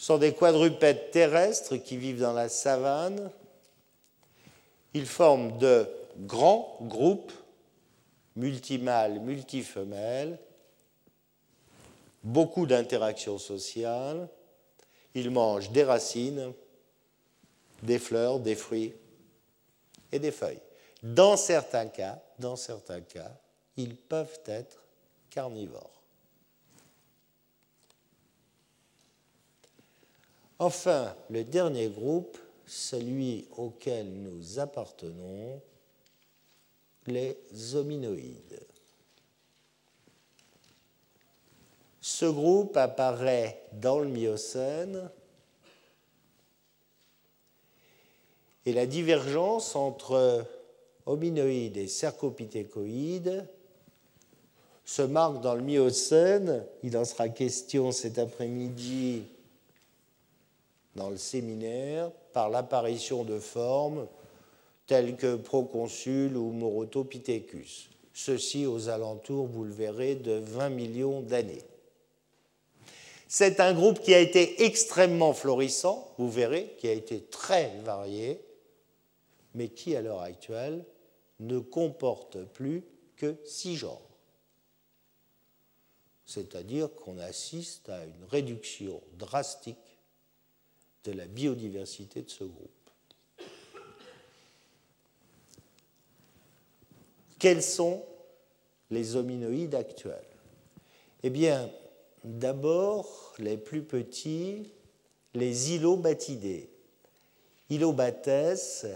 Sont 0.00 0.16
des 0.16 0.32
quadrupèdes 0.32 1.10
terrestres 1.10 1.76
qui 1.76 1.98
vivent 1.98 2.20
dans 2.20 2.32
la 2.32 2.48
savane. 2.48 3.30
Ils 4.94 5.04
forment 5.04 5.58
de 5.58 5.86
grands 6.20 6.78
groupes 6.80 7.34
multimâles, 8.34 9.20
multifemelles, 9.20 10.38
beaucoup 12.24 12.64
d'interactions 12.64 13.36
sociales. 13.36 14.26
Ils 15.14 15.30
mangent 15.30 15.70
des 15.70 15.84
racines, 15.84 16.54
des 17.82 17.98
fleurs, 17.98 18.40
des 18.40 18.54
fruits 18.54 18.94
et 20.12 20.18
des 20.18 20.32
feuilles. 20.32 20.62
Dans 21.02 21.36
certains 21.36 21.88
cas, 21.88 22.22
dans 22.38 22.56
certains 22.56 23.02
cas, 23.02 23.32
ils 23.76 23.96
peuvent 23.96 24.40
être 24.46 24.82
carnivores. 25.28 25.99
Enfin, 30.60 31.16
le 31.30 31.42
dernier 31.42 31.88
groupe, 31.88 32.36
celui 32.66 33.48
auquel 33.56 34.12
nous 34.12 34.58
appartenons, 34.58 35.58
les 37.06 37.38
hominoïdes. 37.74 38.60
Ce 42.02 42.26
groupe 42.26 42.76
apparaît 42.76 43.62
dans 43.72 44.00
le 44.00 44.08
Miocène 44.08 45.10
et 48.66 48.74
la 48.74 48.84
divergence 48.84 49.74
entre 49.74 50.44
hominoïdes 51.06 51.78
et 51.78 51.88
cercopithécoïdes 51.88 53.48
se 54.84 55.00
marque 55.00 55.40
dans 55.40 55.54
le 55.54 55.62
Miocène. 55.62 56.66
Il 56.82 56.98
en 56.98 57.06
sera 57.06 57.30
question 57.30 57.92
cet 57.92 58.18
après-midi 58.18 59.24
dans 60.96 61.10
le 61.10 61.16
séminaire 61.16 62.10
par 62.32 62.50
l'apparition 62.50 63.24
de 63.24 63.38
formes 63.38 64.06
tels 64.86 65.16
que 65.16 65.36
Proconsul 65.36 66.36
ou 66.36 66.50
Morotopithecus. 66.50 67.90
Ceci 68.12 68.66
aux 68.66 68.88
alentours, 68.88 69.46
vous 69.46 69.64
le 69.64 69.72
verrez, 69.72 70.16
de 70.16 70.32
20 70.32 70.68
millions 70.70 71.20
d'années. 71.20 71.62
C'est 73.28 73.60
un 73.60 73.72
groupe 73.72 74.00
qui 74.00 74.12
a 74.12 74.18
été 74.18 74.64
extrêmement 74.64 75.32
florissant, 75.32 76.12
vous 76.18 76.28
verrez, 76.28 76.74
qui 76.78 76.88
a 76.88 76.92
été 76.92 77.20
très 77.20 77.72
varié, 77.84 78.40
mais 79.54 79.68
qui 79.68 79.94
à 79.94 80.02
l'heure 80.02 80.22
actuelle 80.22 80.84
ne 81.38 81.60
comporte 81.60 82.42
plus 82.42 82.82
que 83.16 83.36
six 83.44 83.76
genres. 83.76 84.02
C'est-à-dire 86.26 86.92
qu'on 86.94 87.18
assiste 87.18 87.88
à 87.88 88.04
une 88.04 88.24
réduction 88.28 89.00
drastique 89.14 89.89
de 91.04 91.12
la 91.12 91.26
biodiversité 91.26 92.22
de 92.22 92.30
ce 92.30 92.44
groupe. 92.44 92.70
Quels 97.38 97.62
sont 97.62 98.04
les 98.90 99.16
hominoïdes 99.16 99.74
actuels? 99.74 100.20
Eh 101.22 101.30
bien, 101.30 101.70
d'abord, 102.24 103.34
les 103.38 103.56
plus 103.56 103.82
petits, 103.82 104.70
les 105.34 105.72
ilobatidés. 105.72 106.70
Ilobates, 107.70 108.86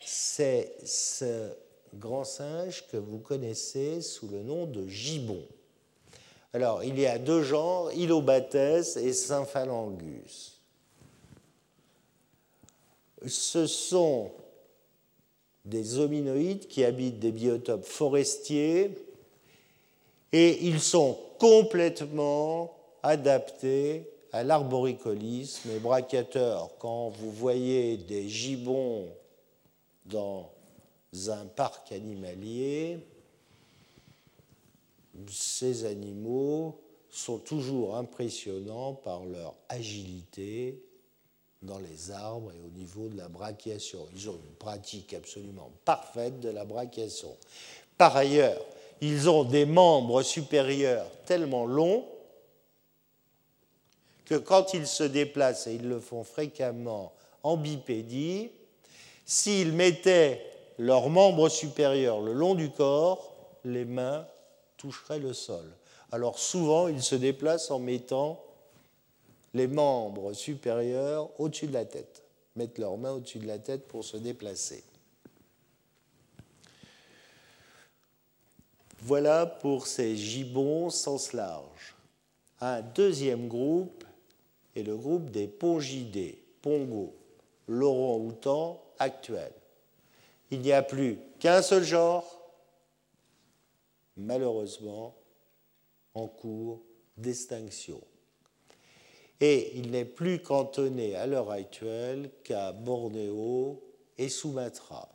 c'est 0.00 0.76
ce 0.84 1.52
grand 1.94 2.24
singe 2.24 2.86
que 2.88 2.96
vous 2.96 3.18
connaissez 3.18 4.00
sous 4.00 4.26
le 4.28 4.42
nom 4.42 4.66
de 4.66 4.88
gibbon. 4.88 5.46
Alors, 6.52 6.82
il 6.82 6.98
y 6.98 7.06
a 7.06 7.18
deux 7.18 7.42
genres, 7.42 7.92
Ilobates 7.92 8.96
et 8.96 9.12
Symphalangus. 9.12 10.53
Ce 13.26 13.66
sont 13.66 14.32
des 15.64 15.98
hominoïdes 15.98 16.66
qui 16.66 16.84
habitent 16.84 17.18
des 17.18 17.32
biotopes 17.32 17.84
forestiers 17.84 18.90
et 20.32 20.66
ils 20.66 20.80
sont 20.80 21.18
complètement 21.38 22.76
adaptés 23.02 24.10
à 24.32 24.42
l'arboricolisme 24.42 25.70
et 25.70 25.78
brachyateurs. 25.78 26.70
Quand 26.78 27.10
vous 27.10 27.30
voyez 27.30 27.96
des 27.96 28.28
gibbons 28.28 29.08
dans 30.06 30.50
un 31.28 31.46
parc 31.46 31.92
animalier, 31.92 32.98
ces 35.28 35.84
animaux 35.84 36.80
sont 37.08 37.38
toujours 37.38 37.96
impressionnants 37.96 38.94
par 38.94 39.24
leur 39.24 39.54
agilité, 39.68 40.82
dans 41.64 41.78
les 41.78 42.10
arbres 42.10 42.52
et 42.52 42.60
au 42.60 42.70
niveau 42.78 43.08
de 43.08 43.16
la 43.16 43.28
brachiation. 43.28 44.06
Ils 44.14 44.28
ont 44.28 44.34
une 44.34 44.54
pratique 44.58 45.14
absolument 45.14 45.70
parfaite 45.84 46.40
de 46.40 46.48
la 46.48 46.64
brachiation. 46.64 47.36
Par 47.98 48.16
ailleurs, 48.16 48.60
ils 49.00 49.28
ont 49.28 49.44
des 49.44 49.66
membres 49.66 50.22
supérieurs 50.22 51.06
tellement 51.26 51.66
longs 51.66 52.06
que 54.24 54.34
quand 54.34 54.72
ils 54.74 54.86
se 54.86 55.04
déplacent, 55.04 55.66
et 55.66 55.74
ils 55.74 55.88
le 55.88 56.00
font 56.00 56.24
fréquemment 56.24 57.12
en 57.42 57.56
bipédie, 57.56 58.50
s'ils 59.26 59.72
mettaient 59.72 60.40
leurs 60.78 61.10
membres 61.10 61.48
supérieurs 61.48 62.20
le 62.20 62.32
long 62.32 62.54
du 62.54 62.70
corps, 62.70 63.34
les 63.64 63.84
mains 63.84 64.26
toucheraient 64.76 65.18
le 65.18 65.32
sol. 65.32 65.64
Alors 66.10 66.38
souvent, 66.38 66.88
ils 66.88 67.02
se 67.02 67.14
déplacent 67.14 67.70
en 67.70 67.78
mettant 67.78 68.42
les 69.54 69.68
membres 69.68 70.32
supérieurs 70.32 71.30
au-dessus 71.40 71.68
de 71.68 71.72
la 71.72 71.84
tête. 71.84 72.22
mettent 72.56 72.78
leurs 72.78 72.98
mains 72.98 73.12
au-dessus 73.12 73.38
de 73.38 73.46
la 73.46 73.58
tête 73.58 73.88
pour 73.88 74.04
se 74.04 74.16
déplacer. 74.16 74.84
Voilà 79.00 79.46
pour 79.46 79.86
ces 79.86 80.16
gibbons 80.16 80.90
sens 80.90 81.32
large. 81.32 81.94
Un 82.60 82.80
deuxième 82.80 83.48
groupe 83.48 84.04
est 84.74 84.82
le 84.82 84.96
groupe 84.96 85.30
des 85.30 85.46
pongidés, 85.46 86.38
pongo, 86.62 87.14
l'orang-outan 87.68 88.82
actuel. 88.98 89.52
Il 90.50 90.60
n'y 90.60 90.72
a 90.72 90.82
plus 90.82 91.18
qu'un 91.38 91.60
seul 91.62 91.84
genre, 91.84 92.40
malheureusement, 94.16 95.14
en 96.14 96.26
cours 96.26 96.80
d'extinction. 97.16 98.00
Et 99.46 99.72
il 99.76 99.90
n'est 99.90 100.06
plus 100.06 100.40
cantonné 100.40 101.16
à 101.16 101.26
l'heure 101.26 101.50
actuelle 101.50 102.30
qu'à 102.44 102.72
Bornéo 102.72 103.78
et 104.16 104.30
Sumatra. 104.30 105.06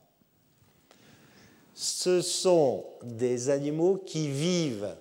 Ce 1.74 2.22
sont 2.22 2.86
des 3.02 3.50
animaux 3.50 3.98
qui 3.98 4.30
vivent 4.30 4.96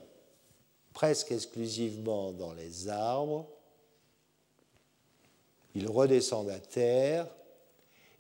presque 0.95 1.31
exclusivement 1.33 2.33
dans 2.33 2.55
les 2.55 2.89
arbres. 2.89 3.47
Ils 5.75 5.91
redescendent 5.91 6.49
à 6.49 6.59
terre 6.59 7.27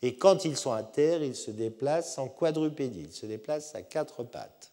et 0.02 0.14
quand 0.14 0.44
ils 0.44 0.58
sont 0.58 0.72
à 0.72 0.82
terre, 0.82 1.22
ils 1.22 1.36
se 1.36 1.50
déplacent 1.50 2.18
en 2.18 2.28
quadrupédie, 2.28 3.06
ils 3.06 3.14
se 3.14 3.24
déplacent 3.24 3.74
à 3.74 3.80
quatre 3.80 4.24
pattes. 4.24 4.72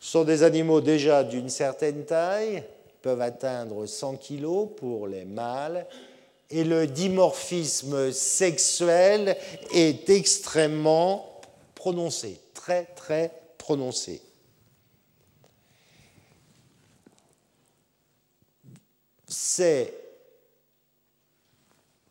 Ce 0.00 0.12
sont 0.12 0.24
des 0.24 0.42
animaux 0.42 0.80
déjà 0.80 1.24
d'une 1.24 1.50
certaine 1.50 2.06
taille, 2.06 2.64
peuvent 3.06 3.20
atteindre 3.20 3.86
100 3.86 4.16
kg 4.16 4.66
pour 4.74 5.06
les 5.06 5.24
mâles, 5.24 5.86
et 6.50 6.64
le 6.64 6.88
dimorphisme 6.88 8.10
sexuel 8.10 9.36
est 9.72 10.10
extrêmement 10.10 11.40
prononcé, 11.76 12.40
très 12.52 12.84
très 12.96 13.30
prononcé. 13.58 14.20
C'est 19.28 19.94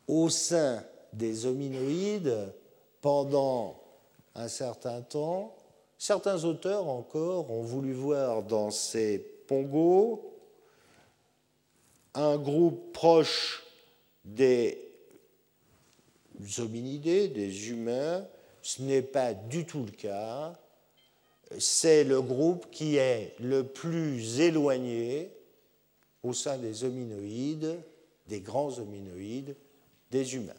au 0.08 0.30
sein 0.30 0.82
des 1.12 1.44
hominoïdes 1.44 2.54
pendant 3.02 3.82
un 4.34 4.48
certain 4.48 5.02
temps. 5.02 5.54
Certains 5.98 6.42
auteurs 6.44 6.88
encore 6.88 7.50
ont 7.50 7.64
voulu 7.64 7.92
voir 7.92 8.42
dans 8.42 8.70
ces 8.70 9.18
pongos 9.46 10.32
un 12.16 12.38
groupe 12.38 12.92
proche 12.92 13.62
des 14.24 14.78
hominidés, 16.58 17.28
des 17.28 17.70
humains. 17.70 18.26
Ce 18.62 18.82
n'est 18.82 19.02
pas 19.02 19.34
du 19.34 19.64
tout 19.64 19.84
le 19.84 19.92
cas. 19.92 20.58
C'est 21.58 22.02
le 22.02 22.20
groupe 22.20 22.70
qui 22.70 22.96
est 22.96 23.36
le 23.38 23.64
plus 23.64 24.40
éloigné 24.40 25.30
au 26.22 26.32
sein 26.32 26.58
des 26.58 26.82
hominoïdes, 26.82 27.78
des 28.26 28.40
grands 28.40 28.76
hominoïdes, 28.78 29.54
des 30.10 30.34
humains. 30.34 30.52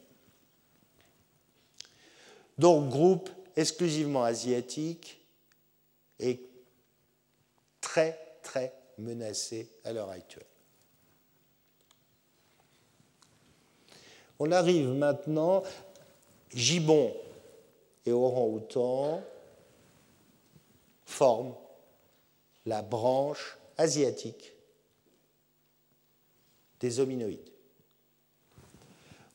Donc 2.57 2.89
groupe 2.89 3.29
exclusivement 3.55 4.23
asiatique 4.23 5.19
et 6.19 6.39
très 7.81 8.17
très 8.41 8.73
menacé 8.97 9.67
à 9.83 9.91
l'heure 9.91 10.09
actuelle. 10.09 10.45
On 14.39 14.51
arrive 14.51 14.89
maintenant, 14.89 15.63
gibbon 16.53 17.15
et 18.05 18.11
orang-outan 18.11 19.23
forment 21.05 21.55
la 22.65 22.81
branche 22.81 23.57
asiatique 23.77 24.53
des 26.79 26.99
hominoïdes. 26.99 27.51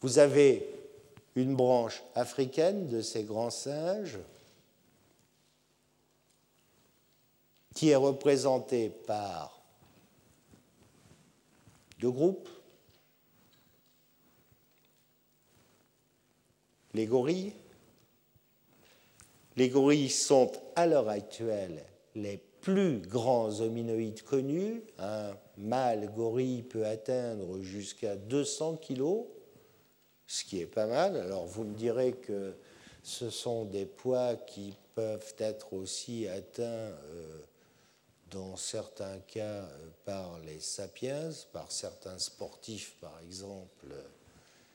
Vous 0.00 0.18
avez 0.18 0.68
une 1.34 1.54
branche 1.54 2.02
africaine 2.14 2.88
de 2.88 3.00
ces 3.00 3.24
grands 3.24 3.50
singes 3.50 4.18
qui 7.74 7.90
est 7.90 7.96
représentée 7.96 8.90
par 8.90 9.62
deux 11.98 12.10
groupes. 12.10 12.48
Les 16.94 17.06
gorilles. 17.06 17.52
Les 19.56 19.68
gorilles 19.68 20.10
sont 20.10 20.52
à 20.76 20.86
l'heure 20.86 21.08
actuelle 21.08 21.84
les 22.14 22.38
plus 22.60 22.98
grands 22.98 23.60
hominoïdes 23.60 24.22
connus. 24.22 24.82
Un 24.98 25.36
mâle 25.58 26.12
gorille 26.14 26.62
peut 26.62 26.86
atteindre 26.86 27.60
jusqu'à 27.60 28.16
200 28.16 28.76
kg 28.76 29.24
ce 30.32 30.44
qui 30.44 30.60
est 30.60 30.66
pas 30.66 30.86
mal. 30.86 31.16
Alors 31.16 31.44
vous 31.44 31.64
me 31.64 31.74
direz 31.74 32.12
que 32.12 32.54
ce 33.02 33.28
sont 33.28 33.66
des 33.66 33.84
poids 33.84 34.34
qui 34.34 34.74
peuvent 34.94 35.34
être 35.38 35.74
aussi 35.74 36.26
atteints 36.26 36.62
euh, 36.62 37.38
dans 38.30 38.56
certains 38.56 39.18
cas 39.18 39.42
euh, 39.42 39.88
par 40.06 40.38
les 40.40 40.60
sapiens, 40.60 41.30
par 41.52 41.70
certains 41.70 42.18
sportifs 42.18 42.96
par 43.00 43.18
exemple. 43.22 43.88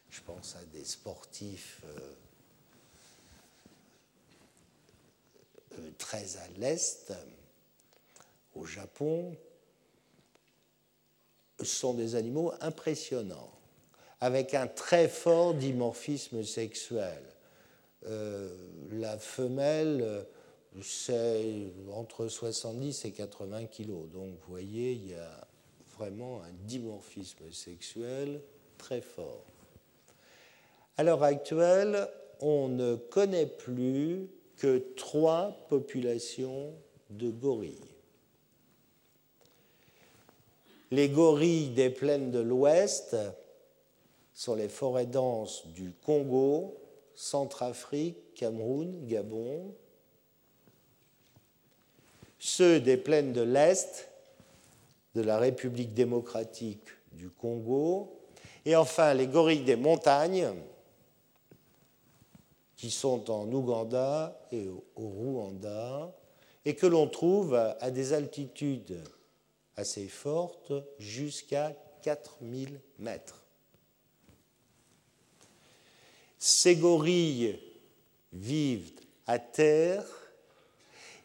Je 0.10 0.22
pense 0.22 0.56
à 0.56 0.63
des 0.65 0.86
sportifs 0.86 1.82
euh, 5.78 5.89
très 5.98 6.38
à 6.38 6.48
l'est, 6.58 7.13
au 8.56 8.65
Japon. 8.65 9.36
Sont 11.63 11.96
des 11.96 12.15
animaux 12.15 12.54
impressionnants 12.62 13.52
avec 14.22 14.54
un 14.54 14.67
très 14.67 15.08
fort 15.08 15.54
dimorphisme 15.54 16.43
sexuel. 16.43 17.24
Euh, 18.06 18.56
la 18.91 19.17
femelle, 19.17 20.26
c'est 20.82 21.72
entre 21.91 22.28
70 22.28 23.06
et 23.06 23.12
80 23.12 23.65
kilos. 23.65 24.10
Donc 24.12 24.30
vous 24.30 24.50
voyez, 24.50 24.93
il 24.93 25.10
y 25.10 25.15
a 25.15 25.48
vraiment 25.98 26.43
un 26.43 26.52
dimorphisme 26.65 27.52
sexuel 27.52 28.41
très 28.78 29.02
fort. 29.02 29.46
À 30.98 31.04
l'heure 31.04 31.22
actuelle, 31.22 32.08
on 32.40 32.70
ne 32.70 32.96
connaît 32.96 33.46
plus 33.46 34.28
que 34.58 34.80
trois 34.96 35.56
populations 35.70 36.74
de 37.12 37.30
gorilles. 37.30 37.78
Les 40.90 41.10
gorilles 41.10 41.70
des 41.70 41.92
plaines 41.92 42.32
de 42.32 42.40
l'Ouest, 42.40 43.16
sur 44.34 44.56
les 44.56 44.70
forêts 44.70 45.06
denses 45.06 45.68
du 45.68 45.92
Congo, 46.04 46.78
Centrafrique, 47.14 48.34
Cameroun, 48.34 49.06
Gabon, 49.06 49.76
ceux 52.40 52.80
des 52.80 52.98
plaines 52.98 53.34
de 53.34 53.42
l'Est, 53.42 54.10
de 55.14 55.22
la 55.22 55.38
République 55.38 55.94
démocratique 55.94 56.88
du 57.12 57.30
Congo, 57.30 58.20
et 58.66 58.76
enfin 58.76 59.14
les 59.14 59.28
gorilles 59.28 59.64
des 59.64 59.76
montagnes, 59.76 60.54
qui 62.78 62.92
sont 62.92 63.30
en 63.32 63.52
Ouganda 63.52 64.40
et 64.52 64.70
au 64.70 64.82
Rwanda, 64.96 66.16
et 66.63 66.76
que 66.76 66.86
l'on 66.86 67.08
trouve 67.08 67.56
à 67.56 67.92
des 67.92 68.13
altitudes 68.13 69.02
assez 69.76 70.08
fortes, 70.08 70.74
jusqu'à 71.00 71.76
4000 72.04 72.80
mètres. 73.00 73.44
Ces 76.38 76.76
gorilles 76.76 77.60
vivent 78.32 78.92
à 79.26 79.40
terre 79.40 80.06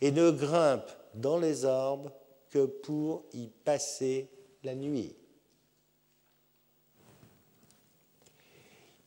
et 0.01 0.11
ne 0.11 0.31
grimpent 0.31 0.97
dans 1.15 1.39
les 1.39 1.65
arbres 1.65 2.11
que 2.51 2.67
pour 2.67 3.25
y 3.33 3.47
passer 3.47 4.29
la 4.65 4.75
nuit. 4.75 5.15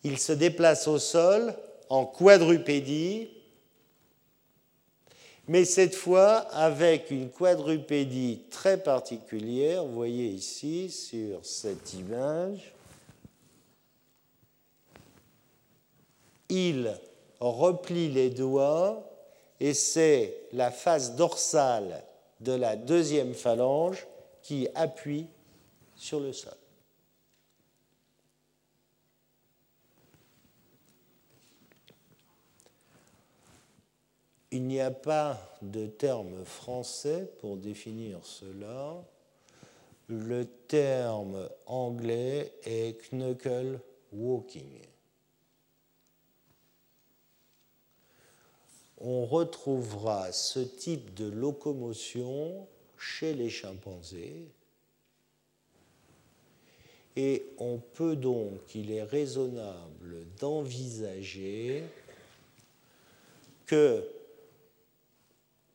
Ils 0.04 0.20
se 0.20 0.34
déplacent 0.34 0.88
au 0.88 1.00
sol 1.00 1.56
en 1.90 2.06
quadrupédie, 2.06 3.30
mais 5.48 5.66
cette 5.66 5.96
fois 5.96 6.38
avec 6.52 7.12
une 7.12 7.30
quadrupédie 7.30 8.42
très 8.50 8.82
particulière. 8.82 9.86
Vous 9.86 9.94
voyez 9.94 10.28
ici 10.28 10.90
sur 10.90 11.46
cette 11.46 11.94
image 11.94 12.76
il 16.50 16.98
replie 17.40 18.10
les 18.10 18.30
doigts 18.30 19.04
et 19.60 19.74
c'est 19.74 20.36
la 20.54 20.72
face 20.72 21.16
dorsale 21.16 22.04
de 22.40 22.54
la 22.54 22.76
deuxième 22.76 23.34
phalange 23.34 24.06
qui 24.42 24.68
appuie 24.76 25.28
sur 25.96 26.20
le 26.20 26.34
sol. 26.34 26.54
Il 34.56 34.68
n'y 34.68 34.80
a 34.80 34.90
pas 34.90 35.38
de 35.62 35.86
terme 35.86 36.46
français 36.46 37.30
pour 37.40 37.58
définir 37.58 38.20
cela. 38.24 39.04
Le 40.08 40.46
terme 40.46 41.50
anglais 41.66 42.54
est 42.64 43.12
knuckle 43.12 43.82
walking. 44.14 44.80
On 48.98 49.26
retrouvera 49.26 50.32
ce 50.32 50.62
type 50.62 51.14
de 51.16 51.30
locomotion 51.30 52.66
chez 52.98 53.34
les 53.34 53.50
chimpanzés 53.50 54.48
et 57.18 57.44
on 57.58 57.78
peut 57.78 58.16
donc, 58.16 58.74
il 58.74 58.90
est 58.90 59.04
raisonnable 59.04 60.26
d'envisager 60.40 61.84
que 63.66 64.15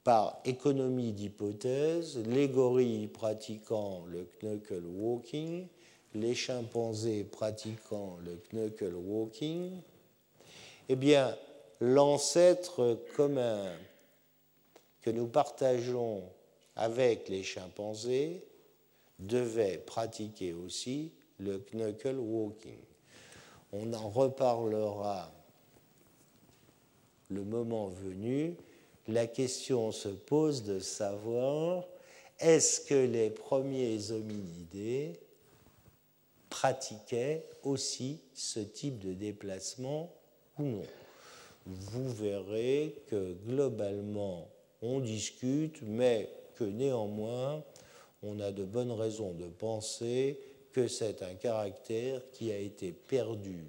par 0.05 0.41
économie 0.45 1.13
d'hypothèse, 1.13 2.19
les 2.27 2.49
gorilles 2.49 3.09
pratiquant 3.09 4.05
le 4.07 4.27
knuckle 4.41 4.85
walking, 4.87 5.67
les 6.15 6.35
chimpanzés 6.35 7.25
pratiquant 7.25 8.19
le 8.25 8.41
knuckle 8.51 8.95
walking, 8.95 9.83
eh 10.89 10.97
bien, 10.97 11.37
l'ancêtre 11.81 13.01
commun 13.17 13.73
que 15.03 15.11
nous 15.11 15.27
partageons 15.27 16.23
avec 16.77 17.29
les 17.29 17.43
chimpanzés 17.43 18.45
devait 19.19 19.79
pratiquer 19.79 20.53
aussi 20.53 21.13
le 21.39 21.65
knuckle 21.73 22.19
walking. 22.19 22.79
On 23.73 23.93
en 23.93 24.09
reparlera 24.09 25.31
le 27.29 27.45
moment 27.45 27.89
venu. 27.89 28.57
La 29.11 29.27
question 29.27 29.91
se 29.91 30.09
pose 30.09 30.63
de 30.63 30.79
savoir 30.79 31.85
est-ce 32.39 32.81
que 32.83 32.95
les 32.95 33.29
premiers 33.29 34.13
hominidés 34.13 35.19
pratiquaient 36.49 37.45
aussi 37.65 38.21
ce 38.35 38.61
type 38.61 39.01
de 39.01 39.13
déplacement 39.13 40.15
ou 40.61 40.63
non? 40.63 40.87
Vous 41.67 42.09
verrez 42.13 43.03
que 43.09 43.33
globalement, 43.49 44.49
on 44.81 45.01
discute, 45.01 45.83
mais 45.83 46.31
que 46.55 46.65
néanmoins, 46.65 47.65
on 48.23 48.39
a 48.39 48.53
de 48.53 48.65
bonnes 48.65 48.93
raisons 48.93 49.33
de 49.33 49.47
penser 49.47 50.39
que 50.73 50.87
c'est 50.87 51.23
un 51.23 51.35
caractère 51.35 52.23
qui 52.31 52.53
a 52.53 52.59
été 52.59 52.93
perdu 52.93 53.65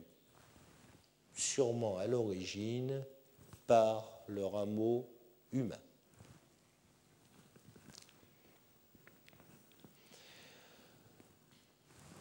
sûrement 1.34 1.98
à 1.98 2.06
l'origine 2.06 3.04
par 3.66 4.22
le 4.28 4.46
rameau 4.46 5.08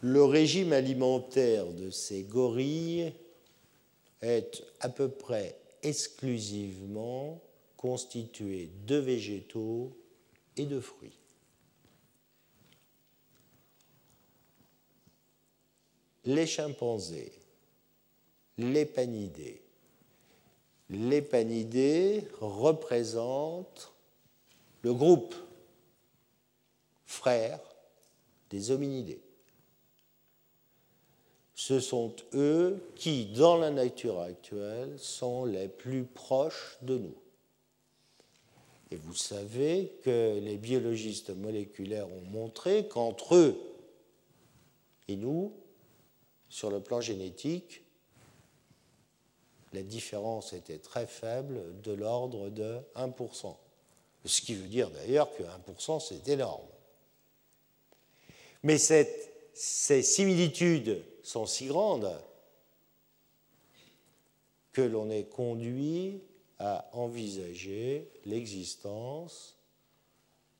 Le 0.01 0.23
régime 0.23 0.73
alimentaire 0.73 1.71
de 1.73 1.89
ces 1.89 2.23
gorilles 2.23 3.13
est 4.21 4.63
à 4.79 4.89
peu 4.89 5.09
près 5.09 5.55
exclusivement 5.83 7.41
constitué 7.77 8.69
de 8.85 8.95
végétaux 8.95 9.97
et 10.57 10.65
de 10.65 10.79
fruits. 10.79 11.21
les 16.25 16.47
chimpanzés, 16.47 17.33
les 18.57 18.85
panidés. 18.85 19.61
Les 20.91 21.21
panidés 21.21 22.27
représentent 22.41 23.93
le 24.81 24.93
groupe 24.93 25.33
frère 27.05 27.59
des 28.49 28.71
hominidés. 28.71 29.21
Ce 31.55 31.79
sont 31.79 32.13
eux 32.33 32.83
qui, 32.95 33.27
dans 33.27 33.55
la 33.55 33.71
nature 33.71 34.19
actuelle, 34.19 34.97
sont 34.97 35.45
les 35.45 35.69
plus 35.69 36.03
proches 36.03 36.77
de 36.81 36.97
nous. 36.97 37.15
Et 38.89 38.97
vous 38.97 39.15
savez 39.15 39.93
que 40.03 40.39
les 40.39 40.57
biologistes 40.57 41.29
moléculaires 41.29 42.11
ont 42.11 42.29
montré 42.31 42.87
qu'entre 42.89 43.35
eux 43.35 43.57
et 45.07 45.15
nous, 45.15 45.53
sur 46.49 46.69
le 46.69 46.81
plan 46.81 46.99
génétique, 46.99 47.83
la 49.73 49.83
différence 49.83 50.53
était 50.53 50.79
très 50.79 51.07
faible, 51.07 51.81
de 51.81 51.91
l'ordre 51.93 52.49
de 52.49 52.79
1%. 52.95 53.55
Ce 54.25 54.41
qui 54.41 54.53
veut 54.53 54.67
dire 54.67 54.89
d'ailleurs 54.91 55.33
que 55.35 55.43
1%, 55.43 55.99
c'est 55.99 56.27
énorme. 56.27 56.67
Mais 58.63 58.77
ces 58.77 60.03
similitudes 60.03 61.03
sont 61.23 61.45
si 61.45 61.67
grandes 61.67 62.11
que 64.71 64.81
l'on 64.81 65.09
est 65.09 65.25
conduit 65.25 66.21
à 66.59 66.87
envisager 66.93 68.11
l'existence 68.25 69.57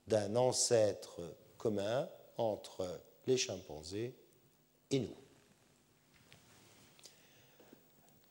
d'un 0.08 0.36
ancêtre 0.36 1.22
commun 1.58 2.10
entre 2.38 3.02
les 3.28 3.38
chimpanzés 3.38 4.16
et 4.90 5.00
nous. 5.00 5.16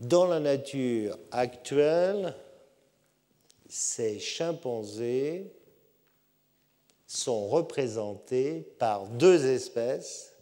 Dans 0.00 0.26
la 0.26 0.40
nature 0.40 1.18
actuelle, 1.30 2.34
ces 3.68 4.18
chimpanzés 4.18 5.52
sont 7.06 7.48
représentés 7.48 8.62
par 8.78 9.06
deux 9.06 9.44
espèces 9.44 10.34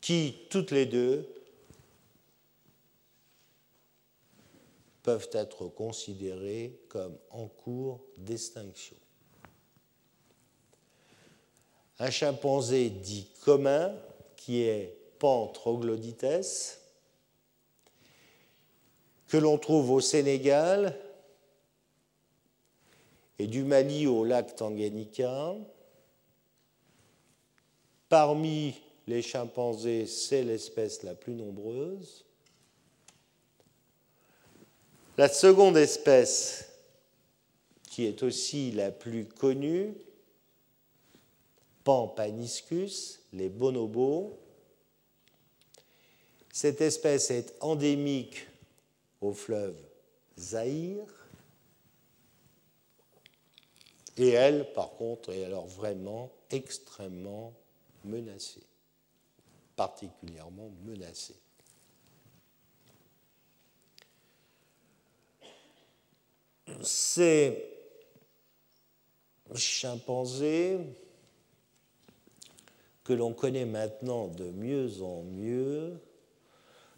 qui, 0.00 0.46
toutes 0.48 0.70
les 0.70 0.86
deux, 0.86 1.28
peuvent 5.02 5.28
être 5.32 5.66
considérées 5.68 6.80
comme 6.88 7.18
en 7.30 7.46
cours 7.46 8.00
d'extinction. 8.16 8.96
Un 11.98 12.10
chimpanzé 12.10 12.88
dit 12.88 13.28
commun, 13.44 13.94
qui 14.36 14.62
est 14.62 14.99
Pantroglodytes, 15.20 16.80
que 19.28 19.36
l'on 19.36 19.58
trouve 19.58 19.92
au 19.92 20.00
Sénégal 20.00 20.98
et 23.38 23.46
du 23.46 23.62
Mali 23.62 24.06
au 24.06 24.24
lac 24.24 24.56
Tanganyika. 24.56 25.54
Parmi 28.08 28.74
les 29.06 29.22
chimpanzés, 29.22 30.06
c'est 30.06 30.42
l'espèce 30.42 31.04
la 31.04 31.14
plus 31.14 31.34
nombreuse. 31.34 32.24
La 35.16 35.28
seconde 35.28 35.76
espèce, 35.76 36.72
qui 37.90 38.06
est 38.06 38.22
aussi 38.22 38.72
la 38.72 38.90
plus 38.90 39.26
connue, 39.26 39.94
Pampaniscus, 41.84 43.20
les 43.32 43.48
bonobos, 43.48 44.38
cette 46.52 46.80
espèce 46.80 47.30
est 47.30 47.54
endémique 47.60 48.46
au 49.20 49.32
fleuve 49.32 49.76
Zahir. 50.38 51.04
Et 54.16 54.30
elle, 54.30 54.72
par 54.72 54.90
contre, 54.90 55.30
est 55.30 55.44
alors 55.44 55.66
vraiment 55.66 56.30
extrêmement 56.50 57.54
menacée, 58.04 58.66
particulièrement 59.76 60.70
menacée. 60.84 61.36
Ces 66.82 67.64
chimpanzés 69.54 70.78
que 73.04 73.12
l'on 73.12 73.32
connaît 73.32 73.64
maintenant 73.64 74.28
de 74.28 74.44
mieux 74.50 75.02
en 75.02 75.22
mieux 75.22 76.00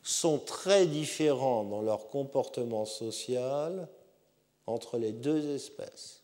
sont 0.02 0.38
très 0.38 0.86
différents 0.86 1.64
dans 1.64 1.80
leur 1.80 2.08
comportement 2.08 2.84
social 2.84 3.88
entre 4.66 4.98
les 4.98 5.12
deux 5.12 5.54
espèces. 5.54 6.22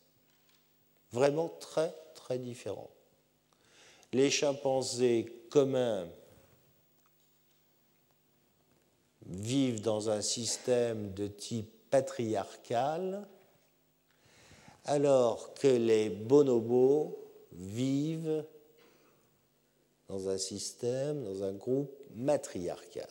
Vraiment 1.11 1.49
très, 1.59 1.93
très 2.13 2.37
différents. 2.37 2.89
Les 4.11 4.29
chimpanzés 4.29 5.45
communs 5.49 6.07
vivent 9.25 9.81
dans 9.81 10.09
un 10.09 10.21
système 10.21 11.13
de 11.13 11.27
type 11.27 11.71
patriarcal, 11.89 13.27
alors 14.85 15.53
que 15.53 15.67
les 15.67 16.09
bonobos 16.09 17.17
vivent 17.51 18.43
dans 20.07 20.29
un 20.29 20.37
système, 20.37 21.23
dans 21.23 21.43
un 21.43 21.53
groupe 21.53 21.91
matriarcal. 22.15 23.09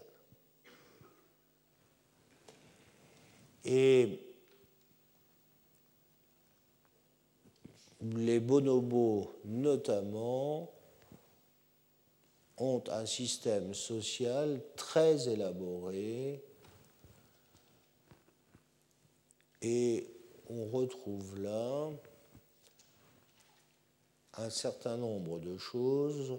Et 3.65 4.21
les 8.01 8.41
bonobos, 8.41 9.33
notamment, 9.45 10.71
ont 12.57 12.83
un 12.91 13.07
système 13.07 13.75
social 13.75 14.61
très 14.77 15.29
élaboré 15.29 16.43
et 19.63 20.11
on 20.49 20.67
retrouve 20.67 21.41
là 21.41 21.91
un 24.35 24.51
certain 24.51 24.97
nombre 24.97 25.41
de 25.41 25.57
choses 25.57 26.39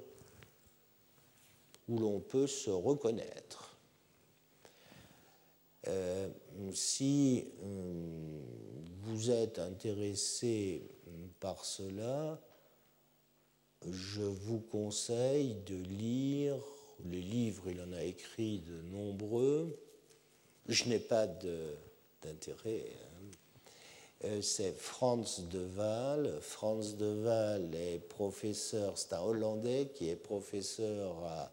où 1.88 2.00
l'on 2.00 2.20
peut 2.20 2.48
se 2.48 2.70
reconnaître. 2.70 3.69
Euh, 5.90 6.28
si 6.74 7.46
euh, 7.64 8.42
vous 9.04 9.32
êtes 9.32 9.60
intéressé 9.60 10.84
par 11.40 11.66
cela, 11.66 12.40
je 13.90 14.22
vous 14.22 14.60
conseille 14.60 15.56
de 15.66 15.76
lire 15.76 16.58
les 17.06 17.22
livres, 17.22 17.64
il 17.70 17.82
en 17.82 17.94
a 17.94 18.04
écrit 18.04 18.60
de 18.60 18.82
nombreux. 18.94 19.80
Je 20.68 20.86
n'ai 20.90 21.00
pas 21.00 21.28
d'intérêt. 22.22 22.86
Hein. 22.86 23.20
Euh, 24.26 24.42
c'est 24.42 24.74
Franz 24.74 25.44
de 25.50 25.66
Waal. 25.78 26.40
Franz 26.42 26.98
de 26.98 27.24
Waal 27.24 27.74
est 27.74 28.00
professeur, 28.00 28.98
c'est 28.98 29.14
un 29.14 29.22
Hollandais 29.22 29.92
qui 29.96 30.10
est 30.10 30.18
professeur 30.18 31.24
à 31.24 31.52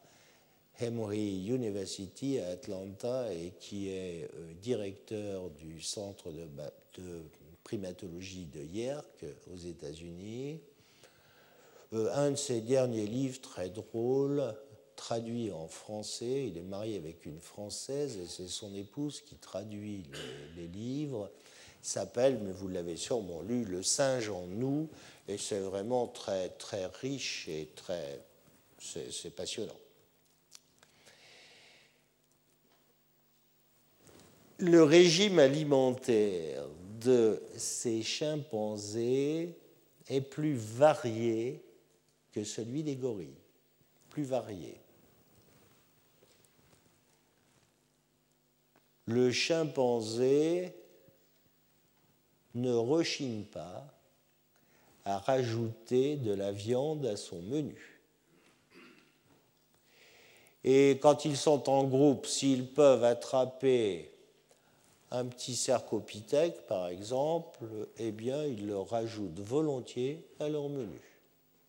Emory 0.80 1.46
University 1.46 2.38
à 2.38 2.48
Atlanta 2.48 3.32
et 3.32 3.52
qui 3.58 3.88
est 3.88 4.28
euh, 4.34 4.52
directeur 4.60 5.48
du 5.50 5.80
centre 5.80 6.30
de, 6.30 7.22
primatologie 7.64 8.44
de 8.44 8.60
Yerk 8.60 9.24
aux 9.52 9.56
États-Unis. 9.56 10.60
Euh, 11.92 12.10
un 12.14 12.32
de 12.32 12.36
ses 12.36 12.60
derniers 12.60 13.06
livres, 13.06 13.40
très 13.40 13.70
drôle, 13.70 14.54
traduit 14.96 15.50
en 15.50 15.66
français, 15.66 16.48
il 16.48 16.58
est 16.58 16.62
marié 16.62 16.96
avec 16.96 17.24
une 17.24 17.40
Française 17.40 18.18
et 18.18 18.26
c'est 18.26 18.48
son 18.48 18.74
épouse 18.74 19.20
qui 19.20 19.36
traduit 19.36 20.02
les, 20.56 20.68
livres, 20.68 21.30
s'appelle, 21.80 22.38
mais 22.42 22.52
vous 22.52 22.68
l'avez 22.68 22.96
sûrement 22.96 23.42
lu, 23.42 23.64
Le 23.64 23.82
singe 23.82 24.28
en 24.28 24.46
nous, 24.46 24.88
et 25.28 25.38
c'est 25.38 25.60
vraiment 25.60 26.06
très, 26.06 26.48
très 26.50 26.86
riche 26.86 27.46
et 27.48 27.68
très. 27.76 28.20
c'est 28.78 29.34
passionnant. 29.34 29.76
Le 34.58 34.82
régime 34.82 35.38
alimentaire 35.38 36.66
de 37.00 37.42
ces 37.56 38.02
chimpanzés 38.02 39.54
est 40.08 40.22
plus 40.22 40.54
varié 40.54 41.62
que 42.32 42.42
celui 42.42 42.82
des 42.82 42.96
gorilles, 42.96 43.36
plus 44.08 44.24
varié. 44.24 44.80
Le 49.04 49.30
chimpanzé 49.30 50.74
ne 52.54 52.72
rechigne 52.72 53.44
pas 53.44 53.86
à 55.04 55.18
rajouter 55.18 56.16
de 56.16 56.32
la 56.32 56.50
viande 56.50 57.04
à 57.04 57.16
son 57.16 57.42
menu. 57.42 58.00
Et 60.64 60.98
quand 61.02 61.26
ils 61.26 61.36
sont 61.36 61.68
en 61.68 61.84
groupe, 61.84 62.26
s'ils 62.26 62.72
peuvent 62.72 63.04
attraper 63.04 64.15
un 65.10 65.26
petit 65.26 65.56
cercopithèque, 65.56 66.66
par 66.66 66.88
exemple, 66.88 67.64
eh 67.98 68.12
bien, 68.12 68.44
ils 68.44 68.66
le 68.66 68.78
rajoutent 68.78 69.40
volontiers 69.40 70.26
à 70.40 70.48
leur 70.48 70.68
menu 70.68 71.00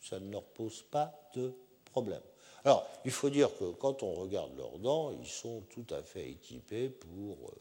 ça 0.07 0.19
ne 0.19 0.31
leur 0.31 0.43
pose 0.43 0.83
pas 0.89 1.13
de 1.35 1.53
problème. 1.91 2.21
Alors, 2.63 2.85
il 3.05 3.11
faut 3.11 3.29
dire 3.29 3.49
que 3.57 3.71
quand 3.71 4.03
on 4.03 4.13
regarde 4.13 4.55
leurs 4.57 4.77
dents, 4.79 5.11
ils 5.21 5.27
sont 5.27 5.61
tout 5.69 5.85
à 5.93 6.01
fait 6.01 6.29
équipés 6.29 6.89
pour 6.89 7.49
euh, 7.49 7.53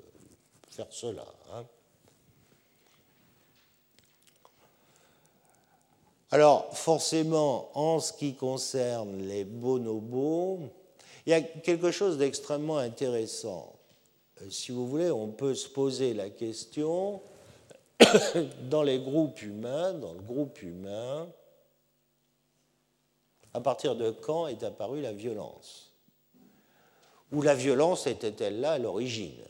faire 0.69 0.87
cela. 0.91 1.27
Hein. 1.53 1.65
Alors, 6.33 6.77
forcément, 6.77 7.71
en 7.75 8.01
ce 8.01 8.13
qui 8.13 8.35
concerne 8.35 9.23
les 9.23 9.45
bonobos, 9.45 10.59
il 11.25 11.31
y 11.31 11.35
a 11.35 11.41
quelque 11.41 11.91
chose 11.91 12.19
d'extrêmement 12.19 12.79
intéressant. 12.79 13.76
Euh, 14.43 14.51
si 14.51 14.73
vous 14.73 14.87
voulez, 14.87 15.11
on 15.11 15.29
peut 15.29 15.55
se 15.55 15.69
poser 15.69 16.15
la 16.15 16.31
question, 16.31 17.23
dans 18.71 18.83
les 18.83 18.99
groupes 18.99 19.41
humains, 19.43 19.95
dans 19.95 20.13
le 20.13 20.21
groupe 20.21 20.63
humain, 20.63 21.29
à 23.55 23.61
partir 23.61 23.97
de 23.97 24.11
quand 24.11 24.47
est 24.49 24.63
apparue 24.63 25.01
la 25.01 25.13
violence? 25.13 25.93
Ou 27.33 27.43
la 27.43 27.55
violence 27.55 28.07
était-elle 28.07 28.61
là 28.61 28.73
à 28.73 28.79
l'origine? 28.79 29.43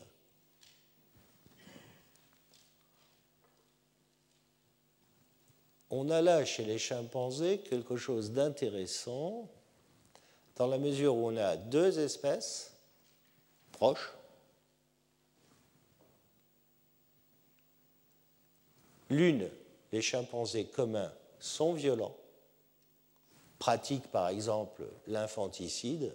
On 5.89 6.09
a 6.09 6.21
là 6.21 6.43
chez 6.43 6.65
les 6.65 6.77
chimpanzés 6.77 7.59
quelque 7.59 7.95
chose 7.95 8.31
d'intéressant 8.31 9.49
dans 10.57 10.67
la 10.67 10.77
mesure 10.77 11.15
où 11.15 11.27
on 11.27 11.37
a 11.37 11.55
deux 11.55 11.99
espèces 11.99 12.75
proches. 13.71 14.16
L'une, 19.09 19.49
les 19.91 20.01
chimpanzés 20.01 20.65
communs, 20.65 21.13
sont 21.39 21.73
violents 21.73 22.15
pratique 23.59 24.07
par 24.11 24.29
exemple 24.29 24.87
l'infanticide. 25.07 26.13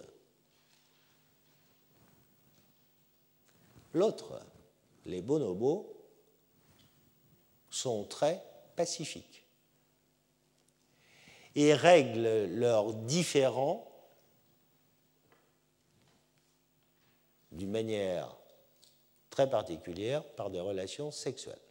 L'autre, 3.93 4.41
les 5.05 5.21
bonobos, 5.21 5.89
sont 7.69 8.05
très 8.05 8.41
pacifiques 8.75 9.45
et 11.55 11.73
règlent 11.73 12.45
leurs 12.45 12.93
différends 12.93 13.87
d'une 17.51 17.71
manière 17.71 18.35
très 19.29 19.49
particulière 19.49 20.23
par 20.35 20.49
des 20.49 20.59
relations 20.59 21.11
sexuelles. 21.11 21.62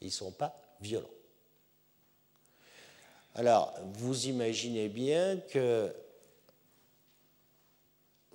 Ils 0.00 0.06
ne 0.06 0.12
sont 0.12 0.32
pas 0.32 0.60
violents. 0.80 1.08
Alors, 3.34 3.72
vous 3.94 4.26
imaginez 4.26 4.88
bien 4.88 5.36
que 5.36 5.94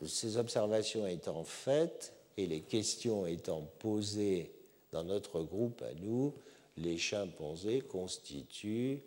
ces 0.05 0.38
observations 0.38 1.07
étant 1.07 1.43
faites 1.43 2.13
et 2.38 2.47
les 2.47 2.61
questions 2.61 3.26
étant 3.26 3.61
posées 3.80 4.51
dans 4.91 5.03
notre 5.03 5.41
groupe 5.41 5.82
à 5.82 5.93
nous, 5.95 6.34
les 6.78 6.97
chimpanzés 6.97 7.82
constituent 7.82 9.01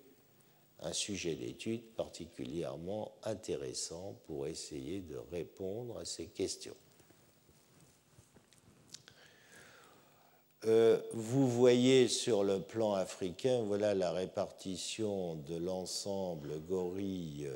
un 0.80 0.92
sujet 0.92 1.34
d'étude 1.34 1.82
particulièrement 1.96 3.12
intéressant 3.24 4.14
pour 4.26 4.46
essayer 4.46 5.00
de 5.00 5.16
répondre 5.30 5.98
à 5.98 6.04
ces 6.04 6.26
questions. 6.26 6.76
Euh, 10.64 11.00
vous 11.12 11.48
voyez 11.48 12.09
sur 12.09 12.42
le 12.42 12.61
plan 12.61 12.94
africain, 12.94 13.62
voilà 13.62 13.94
la 13.94 14.11
répartition 14.11 15.36
de 15.36 15.56
l'ensemble 15.56 16.59
gorille 16.61 17.48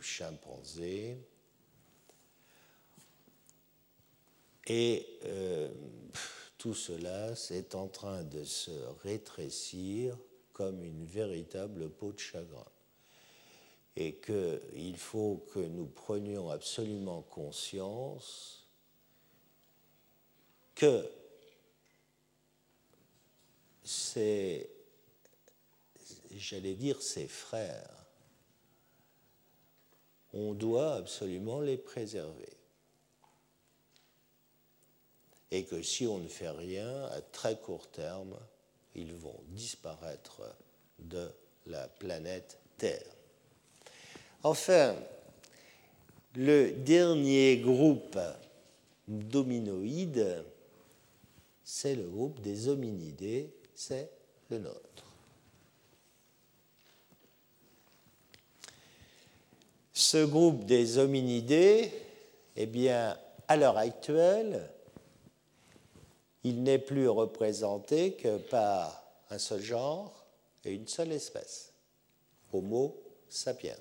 chimpanzé. 0.00 1.16
Et 4.66 5.06
euh, 5.24 5.72
tout 6.58 6.74
cela, 6.74 7.34
c'est 7.34 7.74
en 7.74 7.88
train 7.88 8.22
de 8.22 8.44
se 8.44 8.70
rétrécir 9.02 10.16
comme 10.52 10.84
une 10.84 11.04
véritable 11.04 11.90
peau 11.90 12.12
de 12.12 12.18
chagrin. 12.18 12.64
Et 13.96 14.14
qu'il 14.16 14.96
faut 14.96 15.44
que 15.52 15.58
nous 15.60 15.86
prenions 15.86 16.50
absolument 16.50 17.22
conscience 17.22 18.66
que 20.74 21.06
c'est, 23.84 24.70
j'allais 26.36 26.74
dire, 26.74 27.00
ses 27.02 27.26
frères. 27.26 27.90
On 30.32 30.54
doit 30.54 30.94
absolument 30.94 31.60
les 31.60 31.76
préserver. 31.76 32.48
Et 35.50 35.64
que 35.64 35.82
si 35.82 36.06
on 36.06 36.18
ne 36.18 36.28
fait 36.28 36.48
rien, 36.48 37.04
à 37.06 37.20
très 37.20 37.58
court 37.58 37.90
terme, 37.90 38.38
ils 38.94 39.14
vont 39.14 39.38
disparaître 39.48 40.42
de 40.98 41.30
la 41.66 41.88
planète 41.88 42.58
Terre. 42.78 43.04
Enfin, 44.42 44.96
le 46.34 46.72
dernier 46.72 47.58
groupe 47.58 48.18
dominoïde, 49.06 50.44
c'est 51.62 51.94
le 51.94 52.08
groupe 52.08 52.40
des 52.40 52.68
hominidés 52.68 53.52
c'est 53.82 54.10
le 54.48 54.58
nôtre. 54.58 55.04
Ce 59.92 60.24
groupe 60.24 60.64
des 60.64 60.98
hominidés, 60.98 61.92
eh 62.54 62.66
bien, 62.66 63.18
à 63.48 63.56
l'heure 63.56 63.76
actuelle, 63.76 64.70
il 66.44 66.62
n'est 66.62 66.78
plus 66.78 67.08
représenté 67.08 68.14
que 68.14 68.38
par 68.38 69.02
un 69.30 69.38
seul 69.38 69.62
genre 69.62 70.26
et 70.64 70.72
une 70.72 70.86
seule 70.86 71.10
espèce, 71.10 71.72
Homo 72.52 73.02
sapiens. 73.28 73.74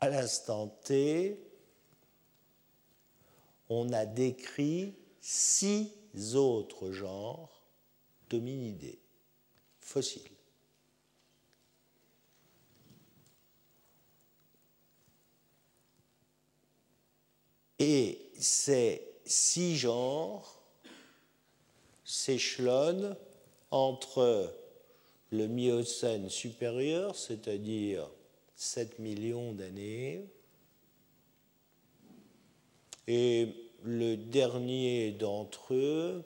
À 0.00 0.10
l'instant 0.10 0.68
T, 0.84 1.51
on 3.72 3.92
a 3.92 4.04
décrit 4.04 4.94
six 5.20 5.92
autres 6.34 6.92
genres 6.92 7.62
d'hominidés 8.28 8.98
fossiles. 9.80 10.22
Et 17.78 18.30
ces 18.38 19.02
six 19.24 19.76
genres 19.76 20.62
s'échelonnent 22.04 23.16
entre 23.70 24.54
le 25.30 25.48
Miocène 25.48 26.28
supérieur, 26.28 27.16
c'est-à-dire 27.16 28.08
7 28.54 28.98
millions 28.98 29.52
d'années, 29.52 30.28
et 33.06 33.48
le 33.82 34.16
dernier 34.16 35.12
d'entre 35.12 35.74
eux 35.74 36.24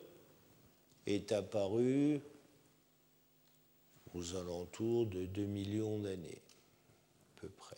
est 1.07 1.33
apparu 1.33 2.21
aux 4.15 4.37
alentours 4.37 5.07
de 5.07 5.27
2 5.27 5.43
millions 5.45 5.99
d'années, 5.99 6.43
à 7.37 7.41
peu 7.41 7.49
près. 7.49 7.77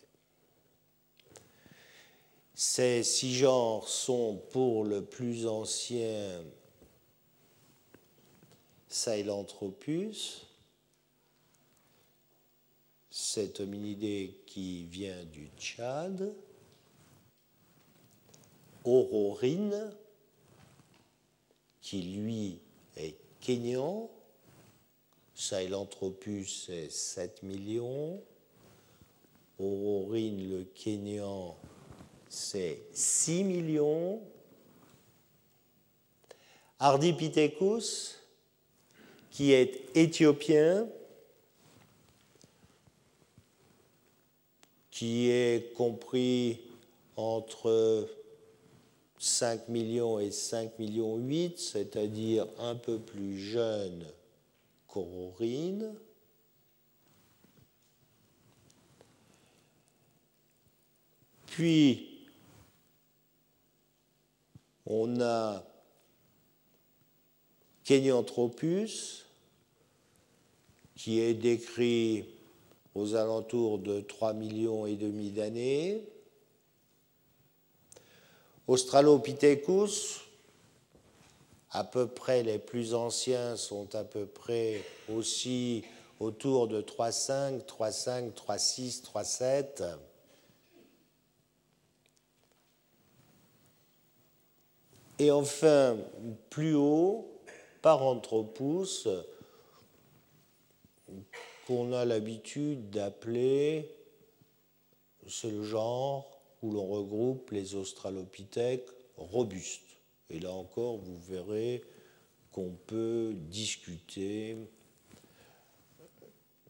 Ces 2.55 3.05
six 3.05 3.35
genres 3.35 3.89
sont 3.89 4.43
pour 4.51 4.85
le 4.85 5.05
plus 5.05 5.47
ancien 5.47 6.43
Sahelanthropus, 8.89 10.47
cet 13.11 13.61
hominidé 13.61 14.43
qui 14.47 14.87
vient 14.87 15.25
du 15.25 15.51
Tchad, 15.59 16.35
Aurorine, 18.85 19.93
qui 21.81 22.03
lui 22.03 22.59
est 22.97 23.17
kényan, 23.41 24.11
Sahelanthropus 25.35 26.69
est 26.69 26.91
7 26.91 27.43
millions, 27.43 28.21
Aurorine 29.59 30.49
le 30.51 30.65
kényan 30.65 31.57
c'est 32.29 32.83
6 32.93 33.45
millions, 33.45 34.21
Ardipithecus 36.79 38.19
qui 39.31 39.53
est 39.53 39.85
éthiopien, 39.95 40.89
qui 44.91 45.31
est 45.31 45.73
compris 45.75 46.61
entre 47.17 48.09
5 49.19 49.69
millions 49.69 50.19
et 50.19 50.31
5 50.31 50.79
millions 50.79 51.17
8, 51.17 51.59
c'est-à-dire 51.59 52.47
un 52.59 52.75
peu 52.75 52.99
plus 52.99 53.39
jeune 53.39 54.05
qu'Aurorine. 54.87 55.95
Puis, 61.47 62.29
on 64.87 65.21
a 65.21 65.65
Kenyanthropus, 67.85 69.25
qui 70.95 71.21
est 71.21 71.35
décrit 71.35 72.25
aux 72.95 73.15
alentours 73.15 73.79
de 73.79 74.01
3 74.01 74.35
millions 74.35 74.87
et 74.87 74.97
demi 74.97 75.31
d'années. 75.31 76.05
Australopithecus, 78.69 80.21
à 81.71 81.85
peu 81.85 82.07
près 82.07 82.43
les 82.43 82.59
plus 82.59 82.93
anciens 82.93 83.57
sont 83.57 83.95
à 83.95 84.05
peu 84.05 84.27
près 84.27 84.83
aussi 85.09 85.85
autour 86.21 86.69
de 86.69 86.83
3,5, 86.83 87.65
3,5, 87.65 88.33
3,6, 88.35 89.03
3,7. 89.05 89.97
Et 95.19 95.31
enfin, 95.31 95.97
plus 96.51 96.75
haut, 96.75 97.27
Paranthropus, 97.81 99.09
qu'on 101.67 101.93
a 101.95 102.05
l'habitude 102.05 102.91
d'appeler, 102.91 103.91
c'est 105.27 105.51
le 105.51 105.63
genre 105.65 106.38
où 106.63 106.73
l'on 106.73 106.87
regroupe 106.87 107.51
les 107.51 107.75
australopithèques 107.75 108.89
robustes. 109.17 109.99
Et 110.31 110.41
là 110.41 110.53
encore, 110.53 110.99
vous 110.99 111.19
verrez 111.19 111.83
qu'on 112.53 112.77
peut 112.87 113.33
discuter 113.35 114.57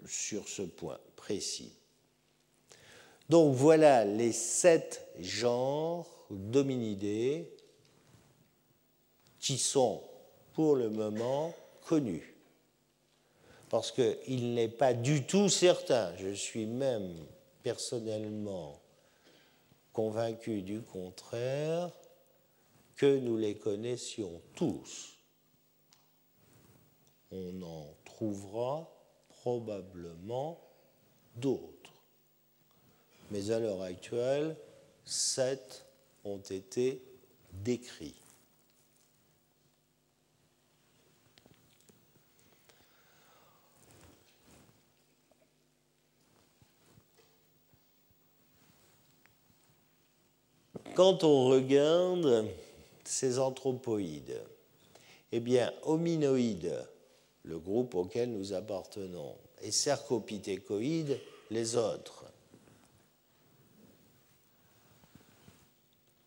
sur 0.07 0.49
ce 0.49 0.63
point 0.63 0.99
précis. 1.17 1.73
Donc 3.29 3.55
voilà 3.55 4.05
les 4.05 4.33
sept 4.33 5.07
genres 5.19 6.27
d'hominidés 6.31 7.51
qui 9.39 9.59
sont 9.59 10.03
pour 10.53 10.77
le 10.77 10.91
moment 10.91 11.55
connus 11.87 12.39
parce 13.69 13.93
qu'il 13.93 14.55
n'est 14.55 14.69
pas 14.69 14.95
du 14.95 15.25
tout 15.25 15.49
certain, 15.49 16.15
je 16.17 16.33
suis 16.33 16.67
même 16.67 17.15
personnellement 17.63 18.78
convaincu 19.99 20.63
du 20.63 20.81
contraire, 20.81 21.91
que 22.95 23.19
nous 23.19 23.37
les 23.37 23.59
connaissions 23.59 24.41
tous. 24.55 25.19
On 27.33 27.61
en 27.63 27.97
trouvera 28.05 28.89
probablement 29.29 30.61
d'autres. 31.35 32.05
Mais 33.33 33.51
à 33.51 33.59
l'heure 33.59 33.83
actuelle, 33.83 34.57
sept 35.05 35.85
ont 36.23 36.43
été 36.49 37.03
décrits. 37.65 38.23
Quand 50.99 51.23
on 51.23 51.47
regarde 51.47 52.49
ces 53.05 53.39
anthropoïdes, 53.39 54.43
eh 55.31 55.39
bien, 55.39 55.73
hominoïdes, 55.85 56.85
le 57.45 57.57
groupe 57.61 57.95
auquel 57.95 58.33
nous 58.33 58.53
appartenons, 58.53 59.37
et 59.63 59.71
cercopithécoïdes, 59.71 61.21
les 61.53 61.77
autres. 61.77 62.25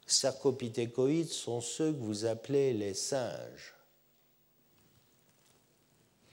Cercopithécoïdes 0.07 1.27
sont 1.27 1.59
ceux 1.59 1.91
que 1.91 1.99
vous 1.99 2.23
appelez 2.23 2.71
les 2.71 2.93
singes. 2.93 3.75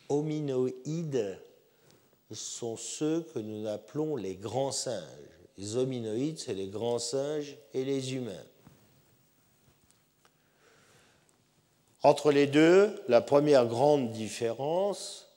Hominoïdes 0.09 1.41
sont 2.31 2.77
ceux 2.77 3.23
que 3.35 3.41
nous 3.41 3.67
appelons 3.67 4.15
les 4.15 4.37
grands 4.37 4.71
singes. 4.71 5.38
Les 5.59 5.77
hominoïdes, 5.77 6.39
c'est 6.39 6.55
les 6.55 6.69
grands 6.69 7.01
singes 7.01 7.57
et 7.75 7.85
les 7.85 8.15
humains. 8.15 8.45
Entre 12.05 12.31
les 12.31 12.47
deux, 12.47 12.95
la 13.09 13.21
première 13.21 13.67
grande 13.67 14.13
différence, 14.13 15.29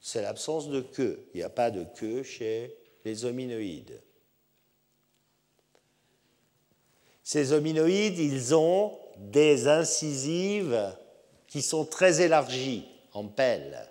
c'est 0.00 0.22
l'absence 0.22 0.68
de 0.68 0.80
queue. 0.80 1.28
Il 1.32 1.38
n'y 1.38 1.42
a 1.44 1.48
pas 1.48 1.70
de 1.70 1.84
queue 1.84 2.24
chez 2.24 2.76
les 3.04 3.24
hominoïdes. 3.24 4.02
Ces 7.22 7.52
hominoïdes, 7.52 8.18
ils 8.18 8.54
ont 8.54 8.98
des 9.16 9.68
incisives 9.68 10.96
qui 11.46 11.62
sont 11.62 11.84
très 11.84 12.20
élargies 12.20 12.86
en 13.12 13.26
pelle. 13.28 13.88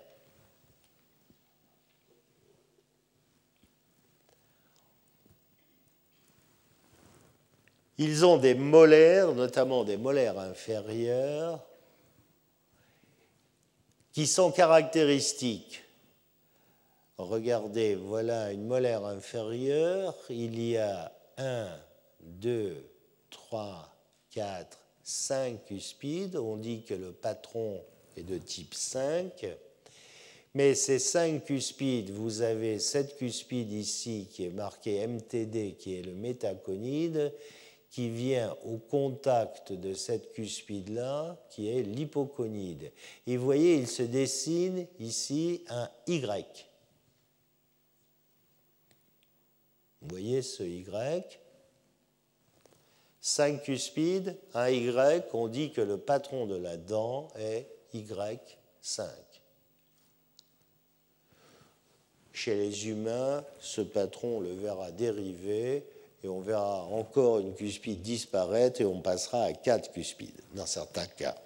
Ils 7.98 8.26
ont 8.26 8.36
des 8.36 8.54
molaires, 8.54 9.32
notamment 9.32 9.84
des 9.84 9.96
molaires 9.96 10.38
inférieurs, 10.38 11.64
qui 14.12 14.26
sont 14.26 14.50
caractéristiques. 14.50 15.82
Regardez, 17.18 17.94
voilà 17.94 18.52
une 18.52 18.66
molaire 18.66 19.04
inférieure. 19.06 20.14
Il 20.28 20.62
y 20.62 20.76
a 20.76 21.12
1, 21.38 21.68
2, 22.20 22.76
3, 23.30 23.94
4, 24.30 24.78
5 25.02 25.64
cuspides. 25.64 26.36
On 26.36 26.56
dit 26.56 26.82
que 26.82 26.94
le 26.94 27.12
patron 27.12 27.82
est 28.16 28.22
de 28.22 28.36
type 28.36 28.74
5. 28.74 29.46
Mais 30.54 30.74
ces 30.74 30.98
5 30.98 31.44
cuspides, 31.44 32.10
vous 32.10 32.42
avez 32.42 32.78
cette 32.78 33.16
cuspide 33.16 33.72
ici 33.72 34.28
qui 34.30 34.44
est 34.44 34.50
marquée 34.50 35.06
MTD, 35.06 35.76
qui 35.78 35.98
est 35.98 36.02
le 36.02 36.12
métaconide, 36.12 37.32
qui 37.90 38.10
vient 38.10 38.54
au 38.64 38.78
contact 38.78 39.72
de 39.72 39.94
cette 39.94 40.32
cuspide-là, 40.32 41.38
qui 41.50 41.68
est 41.68 41.82
l'hypoconide. 41.82 42.92
Et 43.26 43.36
vous 43.36 43.44
voyez, 43.44 43.76
il 43.76 43.88
se 43.88 44.02
dessine 44.02 44.86
ici 44.98 45.64
un 45.68 45.88
Y. 46.06 46.66
Vous 50.02 50.08
voyez 50.08 50.42
ce 50.42 50.62
Y? 50.62 51.40
5 53.20 53.62
cuspides, 53.62 54.38
un 54.54 54.68
Y, 54.68 55.24
on 55.32 55.48
dit 55.48 55.72
que 55.72 55.80
le 55.80 55.98
patron 55.98 56.46
de 56.46 56.54
la 56.54 56.76
dent 56.76 57.28
est 57.36 57.66
Y5. 57.94 59.08
Chez 62.32 62.54
les 62.54 62.88
humains, 62.88 63.44
ce 63.58 63.80
patron, 63.80 64.36
on 64.36 64.40
le 64.40 64.52
verra 64.52 64.92
dériver 64.92 65.86
on 66.28 66.40
verra 66.40 66.84
encore 66.84 67.38
une 67.38 67.54
cuspide 67.54 68.02
disparaître 68.02 68.80
et 68.80 68.84
on 68.84 69.00
passera 69.00 69.42
à 69.44 69.52
4 69.52 69.92
cuspides 69.92 70.40
dans 70.54 70.66
certains 70.66 71.06
cas. 71.06 71.36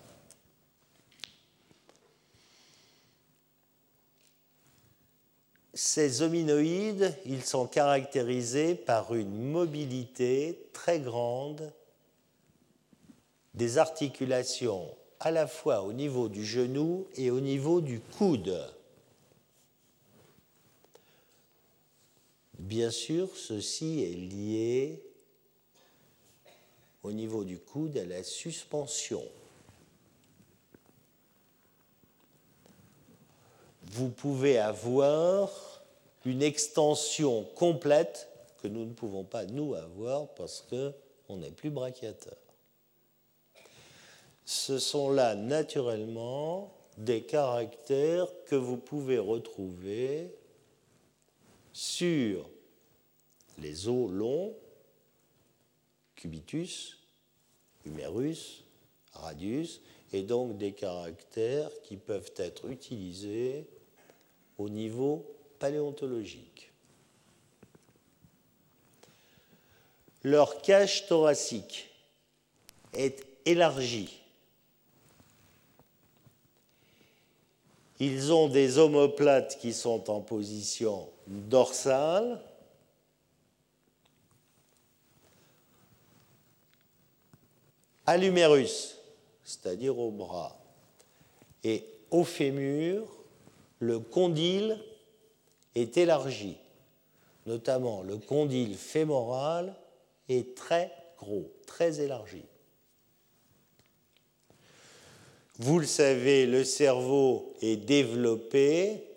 Ces 5.73 6.23
hominoïdes, 6.23 7.17
ils 7.25 7.45
sont 7.45 7.67
caractérisés 7.67 8.75
par 8.75 9.15
une 9.15 9.51
mobilité 9.51 10.69
très 10.73 11.01
grande 11.01 11.73
des 13.55 13.79
articulations 13.79 14.95
à 15.21 15.31
la 15.31 15.47
fois 15.47 15.83
au 15.83 15.93
niveau 15.93 16.29
du 16.29 16.45
genou 16.45 17.07
et 17.15 17.31
au 17.31 17.41
niveau 17.41 17.81
du 17.81 18.01
coude. 18.01 18.59
Bien 22.61 22.91
sûr, 22.91 23.29
ceci 23.37 24.03
est 24.05 24.17
lié 24.17 25.03
au 27.03 27.13
niveau 27.13 27.45
du 27.45 27.59
coude 27.59 27.97
à 27.97 28.05
la 28.05 28.23
suspension. 28.23 29.23
vous 33.91 34.09
pouvez 34.09 34.59
avoir 34.59 35.51
une 36.25 36.43
extension 36.43 37.45
complète 37.55 38.29
que 38.63 38.69
nous 38.69 38.85
ne 38.85 38.93
pouvons 38.93 39.25
pas, 39.25 39.45
nous, 39.47 39.75
avoir 39.75 40.29
parce 40.29 40.65
qu'on 40.69 41.37
n'est 41.37 41.51
plus 41.51 41.71
brachiateur. 41.71 42.37
Ce 44.45 44.79
sont 44.79 45.11
là, 45.11 45.35
naturellement, 45.35 46.73
des 46.99 47.23
caractères 47.23 48.29
que 48.47 48.57
vous 48.57 48.77
pouvez 48.77 49.19
retrouver 49.19 50.35
sur 51.81 52.47
les 53.57 53.89
os 53.89 54.11
longs, 54.11 54.55
cubitus, 56.15 56.99
humérus, 57.87 58.65
radius, 59.15 59.81
et 60.13 60.23
donc 60.23 60.59
des 60.59 60.73
caractères 60.73 61.71
qui 61.83 61.97
peuvent 61.97 62.35
être 62.37 62.69
utilisés 62.69 63.67
au 64.59 64.69
niveau 64.69 65.25
paléontologique. 65.59 66.71
Leur 70.23 70.61
cage 70.61 71.07
thoracique 71.07 71.89
est 72.93 73.27
élargie. 73.47 74.21
Ils 78.01 78.35
ont 78.35 78.49
des 78.49 78.77
omoplates 78.77 79.59
qui 79.59 79.73
sont 79.73 80.11
en 80.11 80.21
position 80.21 81.09
dorsale. 81.31 82.41
À 88.07 88.17
l'humérus, 88.17 88.99
c'est-à-dire 89.45 89.99
au 89.99 90.11
bras, 90.11 90.59
et 91.63 91.85
au 92.11 92.25
fémur, 92.25 93.07
le 93.79 94.01
condyle 94.01 94.83
est 95.75 95.97
élargi, 95.97 96.57
notamment 97.47 98.03
le 98.03 98.19
condyle 98.19 98.77
fémoral 98.77 99.75
est 100.29 100.57
très 100.57 100.93
gros, 101.17 101.53
très 101.67 102.01
élargi. 102.01 102.43
Vous 105.59 105.79
le 105.79 105.87
savez, 105.87 106.47
le 106.47 106.65
cerveau 106.65 107.55
est 107.61 107.77
développé. 107.77 109.10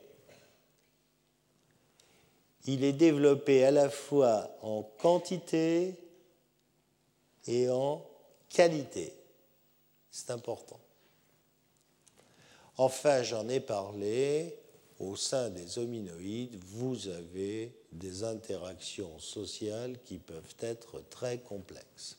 Il 2.66 2.84
est 2.84 2.94
développé 2.94 3.66
à 3.66 3.72
la 3.72 3.90
fois 3.90 4.56
en 4.62 4.84
quantité 4.84 5.96
et 7.48 7.70
en 7.70 8.06
qualité. 8.50 9.14
C'est 10.12 10.32
important. 10.32 10.80
Enfin, 12.78 13.22
j'en 13.24 13.50
ai 13.50 13.60
parlé, 13.60 14.56
au 15.00 15.16
sein 15.16 15.50
des 15.50 15.78
hominoïdes, 15.78 16.58
vous 16.66 17.08
avez 17.08 17.76
des 17.92 18.24
interactions 18.24 19.20
sociales 19.20 19.98
qui 20.06 20.18
peuvent 20.18 20.56
être 20.60 21.04
très 21.10 21.40
complexes. 21.40 22.18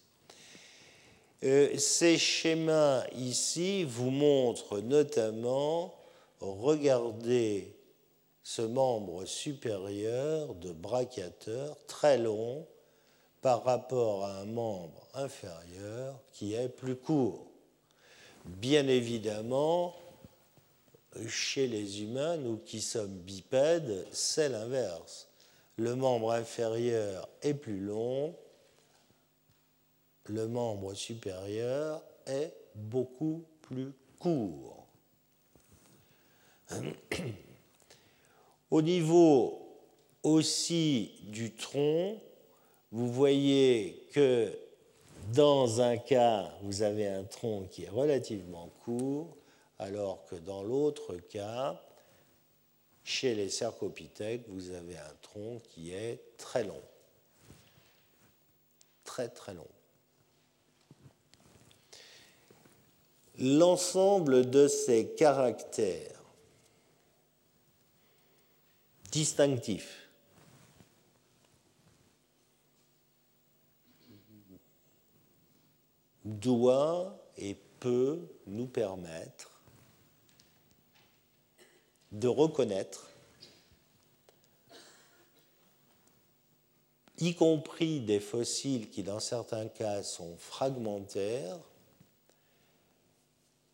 Euh, 1.42 1.76
ces 1.76 2.16
schémas 2.16 3.04
ici 3.16 3.84
vous 3.84 4.10
montrent 4.10 4.80
notamment, 4.80 5.94
regardez 6.40 7.73
ce 8.44 8.60
membre 8.60 9.24
supérieur 9.24 10.54
de 10.54 10.70
brachiateur 10.70 11.78
très 11.86 12.18
long 12.18 12.66
par 13.40 13.64
rapport 13.64 14.26
à 14.26 14.40
un 14.40 14.44
membre 14.44 15.08
inférieur 15.14 16.20
qui 16.30 16.54
est 16.54 16.68
plus 16.68 16.94
court. 16.94 17.46
Bien 18.44 18.86
évidemment, 18.86 19.94
chez 21.26 21.66
les 21.66 22.02
humains, 22.02 22.36
nous 22.36 22.58
qui 22.58 22.82
sommes 22.82 23.18
bipèdes, 23.18 24.06
c'est 24.12 24.50
l'inverse. 24.50 25.28
Le 25.76 25.96
membre 25.96 26.32
inférieur 26.32 27.28
est 27.40 27.54
plus 27.54 27.80
long, 27.80 28.36
le 30.26 30.46
membre 30.46 30.92
supérieur 30.92 32.02
est 32.26 32.52
beaucoup 32.74 33.44
plus 33.62 33.92
court. 34.18 34.86
Au 38.74 38.82
niveau 38.82 39.62
aussi 40.24 41.12
du 41.22 41.54
tronc, 41.54 42.20
vous 42.90 43.08
voyez 43.08 44.08
que 44.12 44.52
dans 45.32 45.80
un 45.80 45.96
cas, 45.96 46.52
vous 46.60 46.82
avez 46.82 47.06
un 47.06 47.22
tronc 47.22 47.68
qui 47.70 47.84
est 47.84 47.88
relativement 47.88 48.68
court, 48.84 49.36
alors 49.78 50.24
que 50.24 50.34
dans 50.34 50.64
l'autre 50.64 51.14
cas, 51.14 51.80
chez 53.04 53.36
les 53.36 53.48
cercopithèques, 53.48 54.48
vous 54.48 54.72
avez 54.72 54.96
un 54.96 55.14
tronc 55.22 55.60
qui 55.68 55.92
est 55.92 56.36
très 56.36 56.64
long. 56.64 56.82
Très 59.04 59.28
très 59.28 59.54
long. 59.54 59.68
L'ensemble 63.38 64.50
de 64.50 64.66
ces 64.66 65.14
caractères 65.14 66.13
distinctifs 69.14 70.08
doit 76.24 77.16
et 77.36 77.56
peut 77.78 78.26
nous 78.48 78.66
permettre 78.66 79.62
de 82.10 82.26
reconnaître, 82.26 83.08
y 87.18 87.36
compris 87.36 88.00
des 88.00 88.18
fossiles 88.18 88.90
qui 88.90 89.04
dans 89.04 89.20
certains 89.20 89.68
cas 89.68 90.02
sont 90.02 90.36
fragmentaires, 90.38 91.58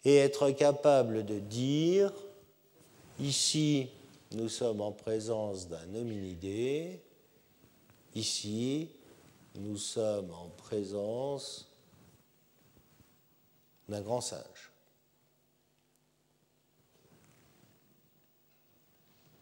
et 0.05 0.16
être 0.16 0.51
capable 0.51 1.24
de 1.24 1.38
dire, 1.38 2.12
ici 3.18 3.88
nous 4.33 4.49
sommes 4.49 4.81
en 4.81 4.93
présence 4.93 5.68
d'un 5.68 5.95
hominidé, 5.95 7.03
ici 8.14 8.91
nous 9.57 9.76
sommes 9.76 10.31
en 10.31 10.49
présence 10.51 11.68
d'un 13.89 14.01
grand 14.01 14.20
singe. 14.20 14.70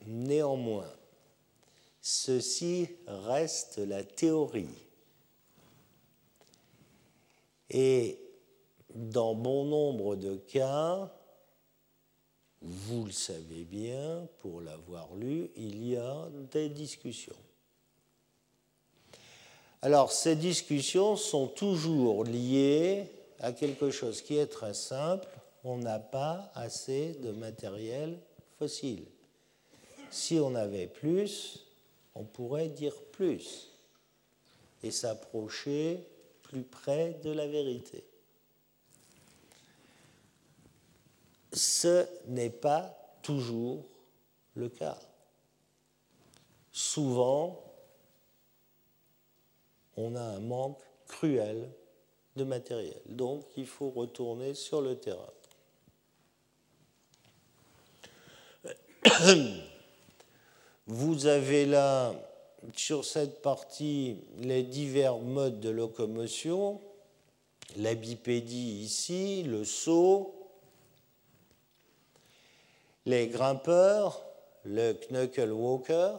néanmoins, 0.09 0.93
ceci 2.01 2.89
reste 3.07 3.79
la 3.79 4.03
théorie. 4.03 4.87
Et 7.71 8.19
dans 8.95 9.35
bon 9.35 9.67
nombre 9.67 10.17
de 10.17 10.37
cas, 10.37 11.13
vous 12.61 13.05
le 13.05 13.13
savez 13.13 13.65
bien, 13.65 14.27
pour 14.41 14.61
l'avoir 14.61 15.15
lu, 15.15 15.51
il 15.57 15.89
y 15.89 15.97
a 15.97 16.29
des 16.51 16.69
discussions. 16.69 17.37
Alors, 19.81 20.11
ces 20.11 20.35
discussions 20.35 21.17
sont 21.17 21.47
toujours 21.47 22.25
liées 22.25 23.07
à 23.39 23.53
quelque 23.53 23.91
chose 23.91 24.23
qui 24.23 24.37
est 24.37 24.49
très 24.49 24.75
simple. 24.75 25.29
On 25.63 25.79
n'a 25.79 26.01
pas 26.01 26.51
assez 26.55 27.15
de 27.23 27.31
matériel 27.31 28.19
fossile. 28.59 29.05
Si 30.11 30.41
on 30.41 30.55
avait 30.57 30.89
plus, 30.89 31.65
on 32.15 32.25
pourrait 32.25 32.69
dire 32.69 32.97
plus 33.13 33.69
et 34.83 34.91
s'approcher 34.91 36.01
plus 36.43 36.63
près 36.63 37.21
de 37.23 37.31
la 37.31 37.47
vérité. 37.47 38.08
Ce 41.53 42.07
n'est 42.27 42.51
pas 42.51 42.95
toujours 43.23 43.85
le 44.55 44.69
cas. 44.69 44.99
Souvent, 46.73 47.63
on 49.97 50.15
a 50.15 50.23
un 50.23 50.41
manque 50.41 50.81
cruel 51.07 51.71
de 52.37 52.45
matériel. 52.45 53.01
Donc, 53.07 53.45
il 53.57 53.67
faut 53.67 53.91
retourner 53.91 54.55
sur 54.55 54.81
le 54.81 54.97
terrain. 54.97 55.33
Vous 60.87 61.27
avez 61.27 61.67
là, 61.67 62.15
sur 62.75 63.05
cette 63.05 63.43
partie, 63.43 64.17
les 64.39 64.63
divers 64.63 65.19
modes 65.19 65.61
de 65.61 65.71
locomotion. 65.71 66.81
La 67.77 67.95
bipédie 67.95 68.81
ici, 68.83 69.43
le 69.43 69.65
saut, 69.65 70.38
les 73.09 73.29
grimpeurs, 73.29 74.23
le 74.65 74.93
knuckle 74.93 75.51
walker, 75.51 76.17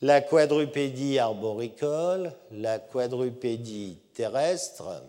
la 0.00 0.22
quadrupédie 0.22 1.18
arboricole, 1.18 2.32
la 2.52 2.78
quadrupédie 2.78 3.98
terrestre. 4.14 5.04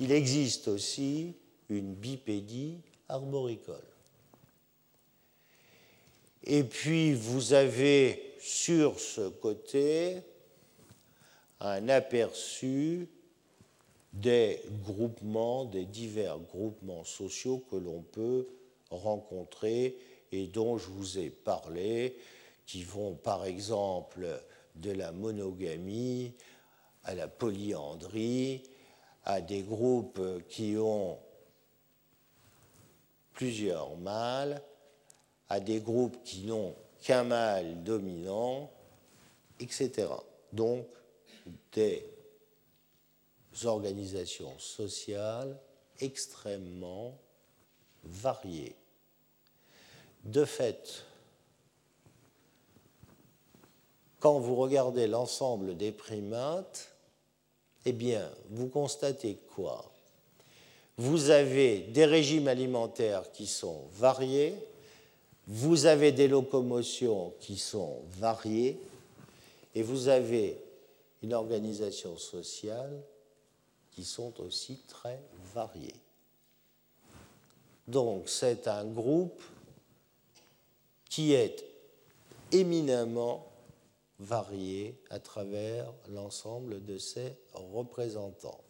Il 0.00 0.10
existe 0.10 0.68
aussi 0.68 1.36
une 1.68 1.94
bipédie 1.94 2.80
arboricole. 3.10 3.76
Et 6.44 6.64
puis 6.64 7.12
vous 7.12 7.52
avez 7.52 8.36
sur 8.40 8.98
ce 8.98 9.28
côté 9.28 10.22
un 11.60 11.90
aperçu 11.90 13.10
des 14.20 14.60
groupements, 14.84 15.64
des 15.64 15.84
divers 15.84 16.38
groupements 16.38 17.04
sociaux 17.04 17.64
que 17.70 17.76
l'on 17.76 18.02
peut 18.02 18.48
rencontrer 18.90 19.96
et 20.32 20.48
dont 20.48 20.76
je 20.76 20.88
vous 20.88 21.18
ai 21.18 21.30
parlé, 21.30 22.16
qui 22.66 22.82
vont 22.82 23.14
par 23.14 23.44
exemple 23.46 24.26
de 24.74 24.90
la 24.90 25.12
monogamie 25.12 26.34
à 27.04 27.14
la 27.14 27.28
polyandrie, 27.28 28.62
à 29.24 29.40
des 29.40 29.62
groupes 29.62 30.20
qui 30.48 30.76
ont 30.76 31.18
plusieurs 33.32 33.96
mâles, 33.96 34.60
à 35.48 35.60
des 35.60 35.80
groupes 35.80 36.22
qui 36.24 36.44
n'ont 36.44 36.74
qu'un 37.02 37.24
mâle 37.24 37.82
dominant, 37.84 38.70
etc. 39.60 40.08
Donc 40.52 40.86
des 41.72 42.17
organisations 43.66 44.58
sociales 44.58 45.58
extrêmement 46.00 47.18
variées. 48.04 48.76
De 50.24 50.44
fait, 50.44 51.04
quand 54.20 54.38
vous 54.38 54.56
regardez 54.56 55.06
l'ensemble 55.06 55.76
des 55.76 55.92
primates, 55.92 56.92
eh 57.84 57.92
bien, 57.92 58.30
vous 58.50 58.68
constatez 58.68 59.38
quoi? 59.54 59.90
Vous 60.96 61.30
avez 61.30 61.78
des 61.78 62.04
régimes 62.04 62.48
alimentaires 62.48 63.30
qui 63.32 63.46
sont 63.46 63.84
variés, 63.92 64.54
vous 65.46 65.86
avez 65.86 66.12
des 66.12 66.28
locomotions 66.28 67.32
qui 67.40 67.56
sont 67.56 68.02
variées, 68.18 68.78
et 69.74 69.82
vous 69.82 70.08
avez 70.08 70.60
une 71.22 71.34
organisation 71.34 72.18
sociale 72.18 73.00
qui 73.98 74.04
sont 74.04 74.40
aussi 74.40 74.76
très 74.86 75.20
variées. 75.52 76.00
Donc 77.88 78.28
c'est 78.28 78.68
un 78.68 78.84
groupe 78.84 79.42
qui 81.10 81.32
est 81.32 81.64
éminemment 82.52 83.50
varié 84.20 85.02
à 85.10 85.18
travers 85.18 85.92
l'ensemble 86.10 86.84
de 86.84 86.96
ses 86.96 87.34
représentants. 87.52 88.62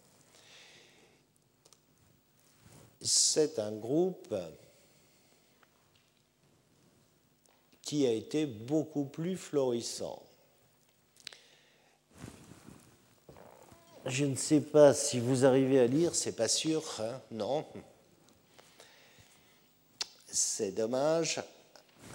C'est 3.02 3.58
un 3.58 3.72
groupe 3.72 4.34
qui 7.82 8.06
a 8.06 8.12
été 8.12 8.46
beaucoup 8.46 9.04
plus 9.04 9.36
florissant. 9.36 10.22
Je 14.09 14.24
ne 14.24 14.36
sais 14.36 14.62
pas 14.62 14.94
si 14.94 15.20
vous 15.20 15.44
arrivez 15.44 15.80
à 15.80 15.86
lire, 15.86 16.14
c'est 16.14 16.32
pas 16.32 16.48
sûr, 16.48 16.82
hein 16.98 17.20
non. 17.30 17.66
C'est 20.26 20.72
dommage. 20.72 21.42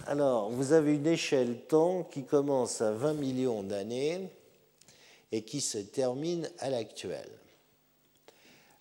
Alors, 0.07 0.49
vous 0.49 0.73
avez 0.73 0.95
une 0.95 1.05
échelle 1.05 1.59
temps 1.67 2.03
qui 2.03 2.23
commence 2.23 2.81
à 2.81 2.91
20 2.93 3.13
millions 3.13 3.61
d'années 3.61 4.27
et 5.31 5.43
qui 5.43 5.61
se 5.61 5.77
termine 5.77 6.49
à 6.57 6.71
l'actuel. 6.71 7.29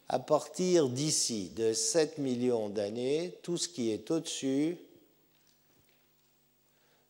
À 0.09 0.19
partir 0.19 0.89
d'ici, 0.89 1.51
de 1.51 1.75
7 1.75 2.17
millions 2.17 2.71
d'années, 2.71 3.39
tout 3.43 3.59
ce 3.59 3.69
qui 3.69 3.91
est 3.91 4.11
au-dessus, 4.11 4.79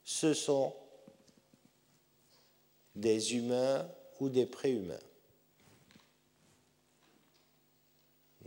ce 0.05 0.35
sont 0.35 0.75
des 2.97 3.37
humains 3.37 3.87
ou 4.19 4.29
des 4.29 4.47
préhumains. 4.47 4.99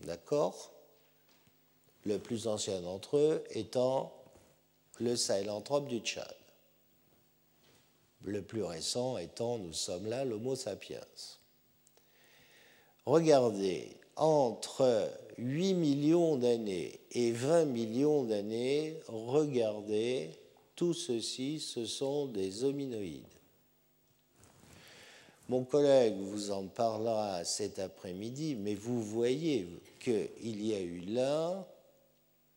D'accord 0.06 0.72
Le 2.04 2.20
plus 2.20 2.48
ancien 2.48 2.80
d'entre 2.82 3.18
eux 3.18 3.44
étant 3.50 4.14
le 5.00 5.16
sahélanthrope 5.16 5.88
du 5.88 6.00
Tchad. 6.00 6.36
Le 8.24 8.44
plus 8.44 8.64
récent 8.64 9.18
étant, 9.18 9.58
nous 9.58 9.74
sommes 9.74 10.06
là, 10.06 10.24
l'Homo 10.24 10.56
sapiens. 10.56 11.00
Regardez, 13.08 13.98
entre 14.16 15.10
8 15.40 15.74
millions 15.74 16.38
d'années 16.38 17.00
et 17.12 17.32
20 17.32 17.66
millions 17.66 18.24
d'années, 18.24 19.00
regardez, 19.08 20.30
tout 20.76 20.94
ceci, 20.94 21.60
ce 21.60 21.86
sont 21.86 22.28
des 22.28 22.64
hominoïdes. 22.64 23.24
Mon 25.48 25.64
collègue 25.64 26.16
vous 26.18 26.50
en 26.50 26.66
parlera 26.66 27.44
cet 27.44 27.78
après-midi, 27.78 28.56
mais 28.56 28.74
vous 28.74 29.04
voyez 29.04 29.68
qu'il 30.06 30.66
y 30.66 30.74
a 30.74 30.82
eu 30.82 31.00
là 31.00 31.68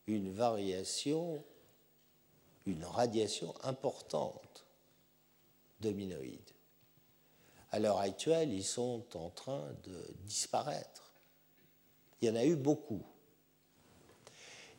une 0.07 0.33
variation 0.33 1.43
une 2.69 2.85
radiation 2.85 3.55
importante 3.63 4.67
d'hominoïdes. 5.81 6.53
À 7.71 7.79
l'heure 7.79 7.99
actuelle, 7.99 8.53
ils 8.53 8.65
sont 8.65 9.05
en 9.15 9.31
train 9.31 9.73
de 9.85 10.15
disparaître. 10.25 11.15
Il 12.21 12.29
y 12.29 12.31
en 12.31 12.37
a 12.37 12.45
eu 12.45 12.57
beaucoup. 12.57 13.03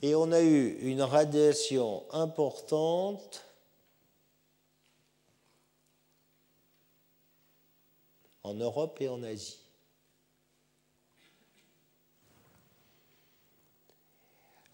Et 0.01 0.15
on 0.15 0.31
a 0.31 0.41
eu 0.41 0.77
une 0.81 1.01
radiation 1.01 2.05
importante 2.11 3.43
en 8.43 8.53
Europe 8.53 9.01
et 9.01 9.09
en 9.09 9.23
Asie. 9.23 9.68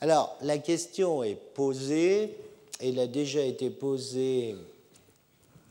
Alors, 0.06 0.38
la 0.42 0.60
question 0.60 1.24
est 1.24 1.34
posée, 1.34 2.38
elle 2.80 3.00
a 3.00 3.08
déjà 3.08 3.42
été 3.42 3.72
posée, 3.72 4.56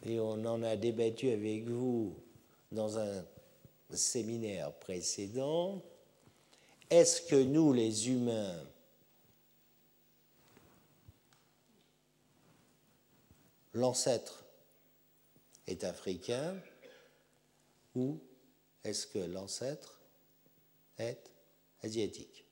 et 0.04 0.18
on 0.18 0.44
en 0.44 0.60
a 0.64 0.74
débattu 0.74 1.30
avec 1.30 1.68
vous 1.68 2.12
dans 2.72 2.98
un 2.98 3.24
séminaire 3.92 4.72
précédent. 4.72 5.80
Est-ce 6.90 7.22
que 7.22 7.36
nous, 7.36 7.72
les 7.72 8.08
humains, 8.10 8.60
l'ancêtre 13.72 14.44
est 15.68 15.84
africain 15.84 16.56
ou 17.94 18.18
est-ce 18.82 19.06
que 19.06 19.20
l'ancêtre 19.20 20.00
est 20.98 21.30
asiatique? 21.84 22.43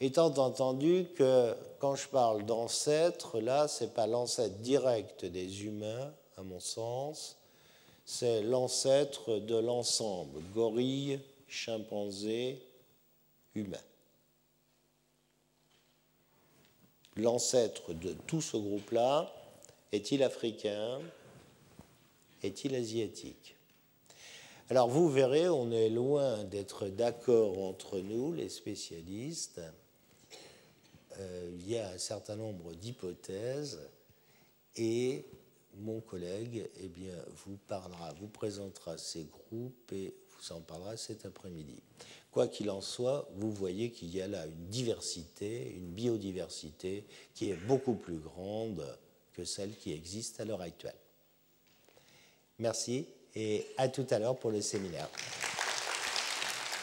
Étant 0.00 0.34
entendu 0.38 1.06
que 1.16 1.54
quand 1.78 1.94
je 1.94 2.08
parle 2.08 2.44
d'ancêtre, 2.44 3.40
là, 3.40 3.66
ce 3.66 3.84
n'est 3.84 3.90
pas 3.90 4.06
l'ancêtre 4.06 4.56
direct 4.58 5.24
des 5.24 5.64
humains, 5.64 6.12
à 6.36 6.42
mon 6.42 6.60
sens, 6.60 7.36
c'est 8.04 8.42
l'ancêtre 8.42 9.38
de 9.38 9.56
l'ensemble, 9.56 10.40
gorille, 10.54 11.18
chimpanzé, 11.48 12.62
humain. 13.54 13.78
L'ancêtre 17.16 17.94
de 17.94 18.12
tout 18.26 18.42
ce 18.42 18.58
groupe-là 18.58 19.32
est-il 19.92 20.22
africain 20.22 21.00
Est-il 22.42 22.74
asiatique? 22.74 23.56
Alors 24.68 24.88
vous 24.88 25.08
verrez, 25.08 25.48
on 25.48 25.70
est 25.70 25.88
loin 25.88 26.44
d'être 26.44 26.88
d'accord 26.88 27.58
entre 27.58 27.98
nous, 27.98 28.34
les 28.34 28.48
spécialistes. 28.48 29.60
Il 31.18 31.68
y 31.68 31.78
a 31.78 31.90
un 31.90 31.98
certain 31.98 32.36
nombre 32.36 32.74
d'hypothèses 32.74 33.80
et 34.76 35.24
mon 35.78 36.00
collègue 36.00 36.68
eh 36.80 36.88
bien, 36.88 37.14
vous 37.44 37.56
parlera, 37.68 38.12
vous 38.14 38.28
présentera 38.28 38.96
ces 38.98 39.24
groupes 39.24 39.92
et 39.92 40.14
vous 40.30 40.52
en 40.52 40.60
parlera 40.60 40.96
cet 40.96 41.26
après-midi. 41.26 41.82
Quoi 42.30 42.48
qu'il 42.48 42.70
en 42.70 42.80
soit, 42.80 43.28
vous 43.36 43.50
voyez 43.50 43.90
qu'il 43.90 44.14
y 44.14 44.20
a 44.20 44.28
là 44.28 44.46
une 44.46 44.66
diversité, 44.68 45.72
une 45.74 45.88
biodiversité 45.88 47.04
qui 47.34 47.50
est 47.50 47.56
beaucoup 47.66 47.94
plus 47.94 48.18
grande 48.18 48.84
que 49.32 49.44
celle 49.44 49.74
qui 49.74 49.92
existe 49.92 50.40
à 50.40 50.44
l'heure 50.44 50.60
actuelle. 50.60 50.96
Merci 52.58 53.06
et 53.34 53.66
à 53.76 53.88
tout 53.88 54.06
à 54.10 54.18
l'heure 54.18 54.38
pour 54.38 54.50
le 54.50 54.60
séminaire. 54.60 55.08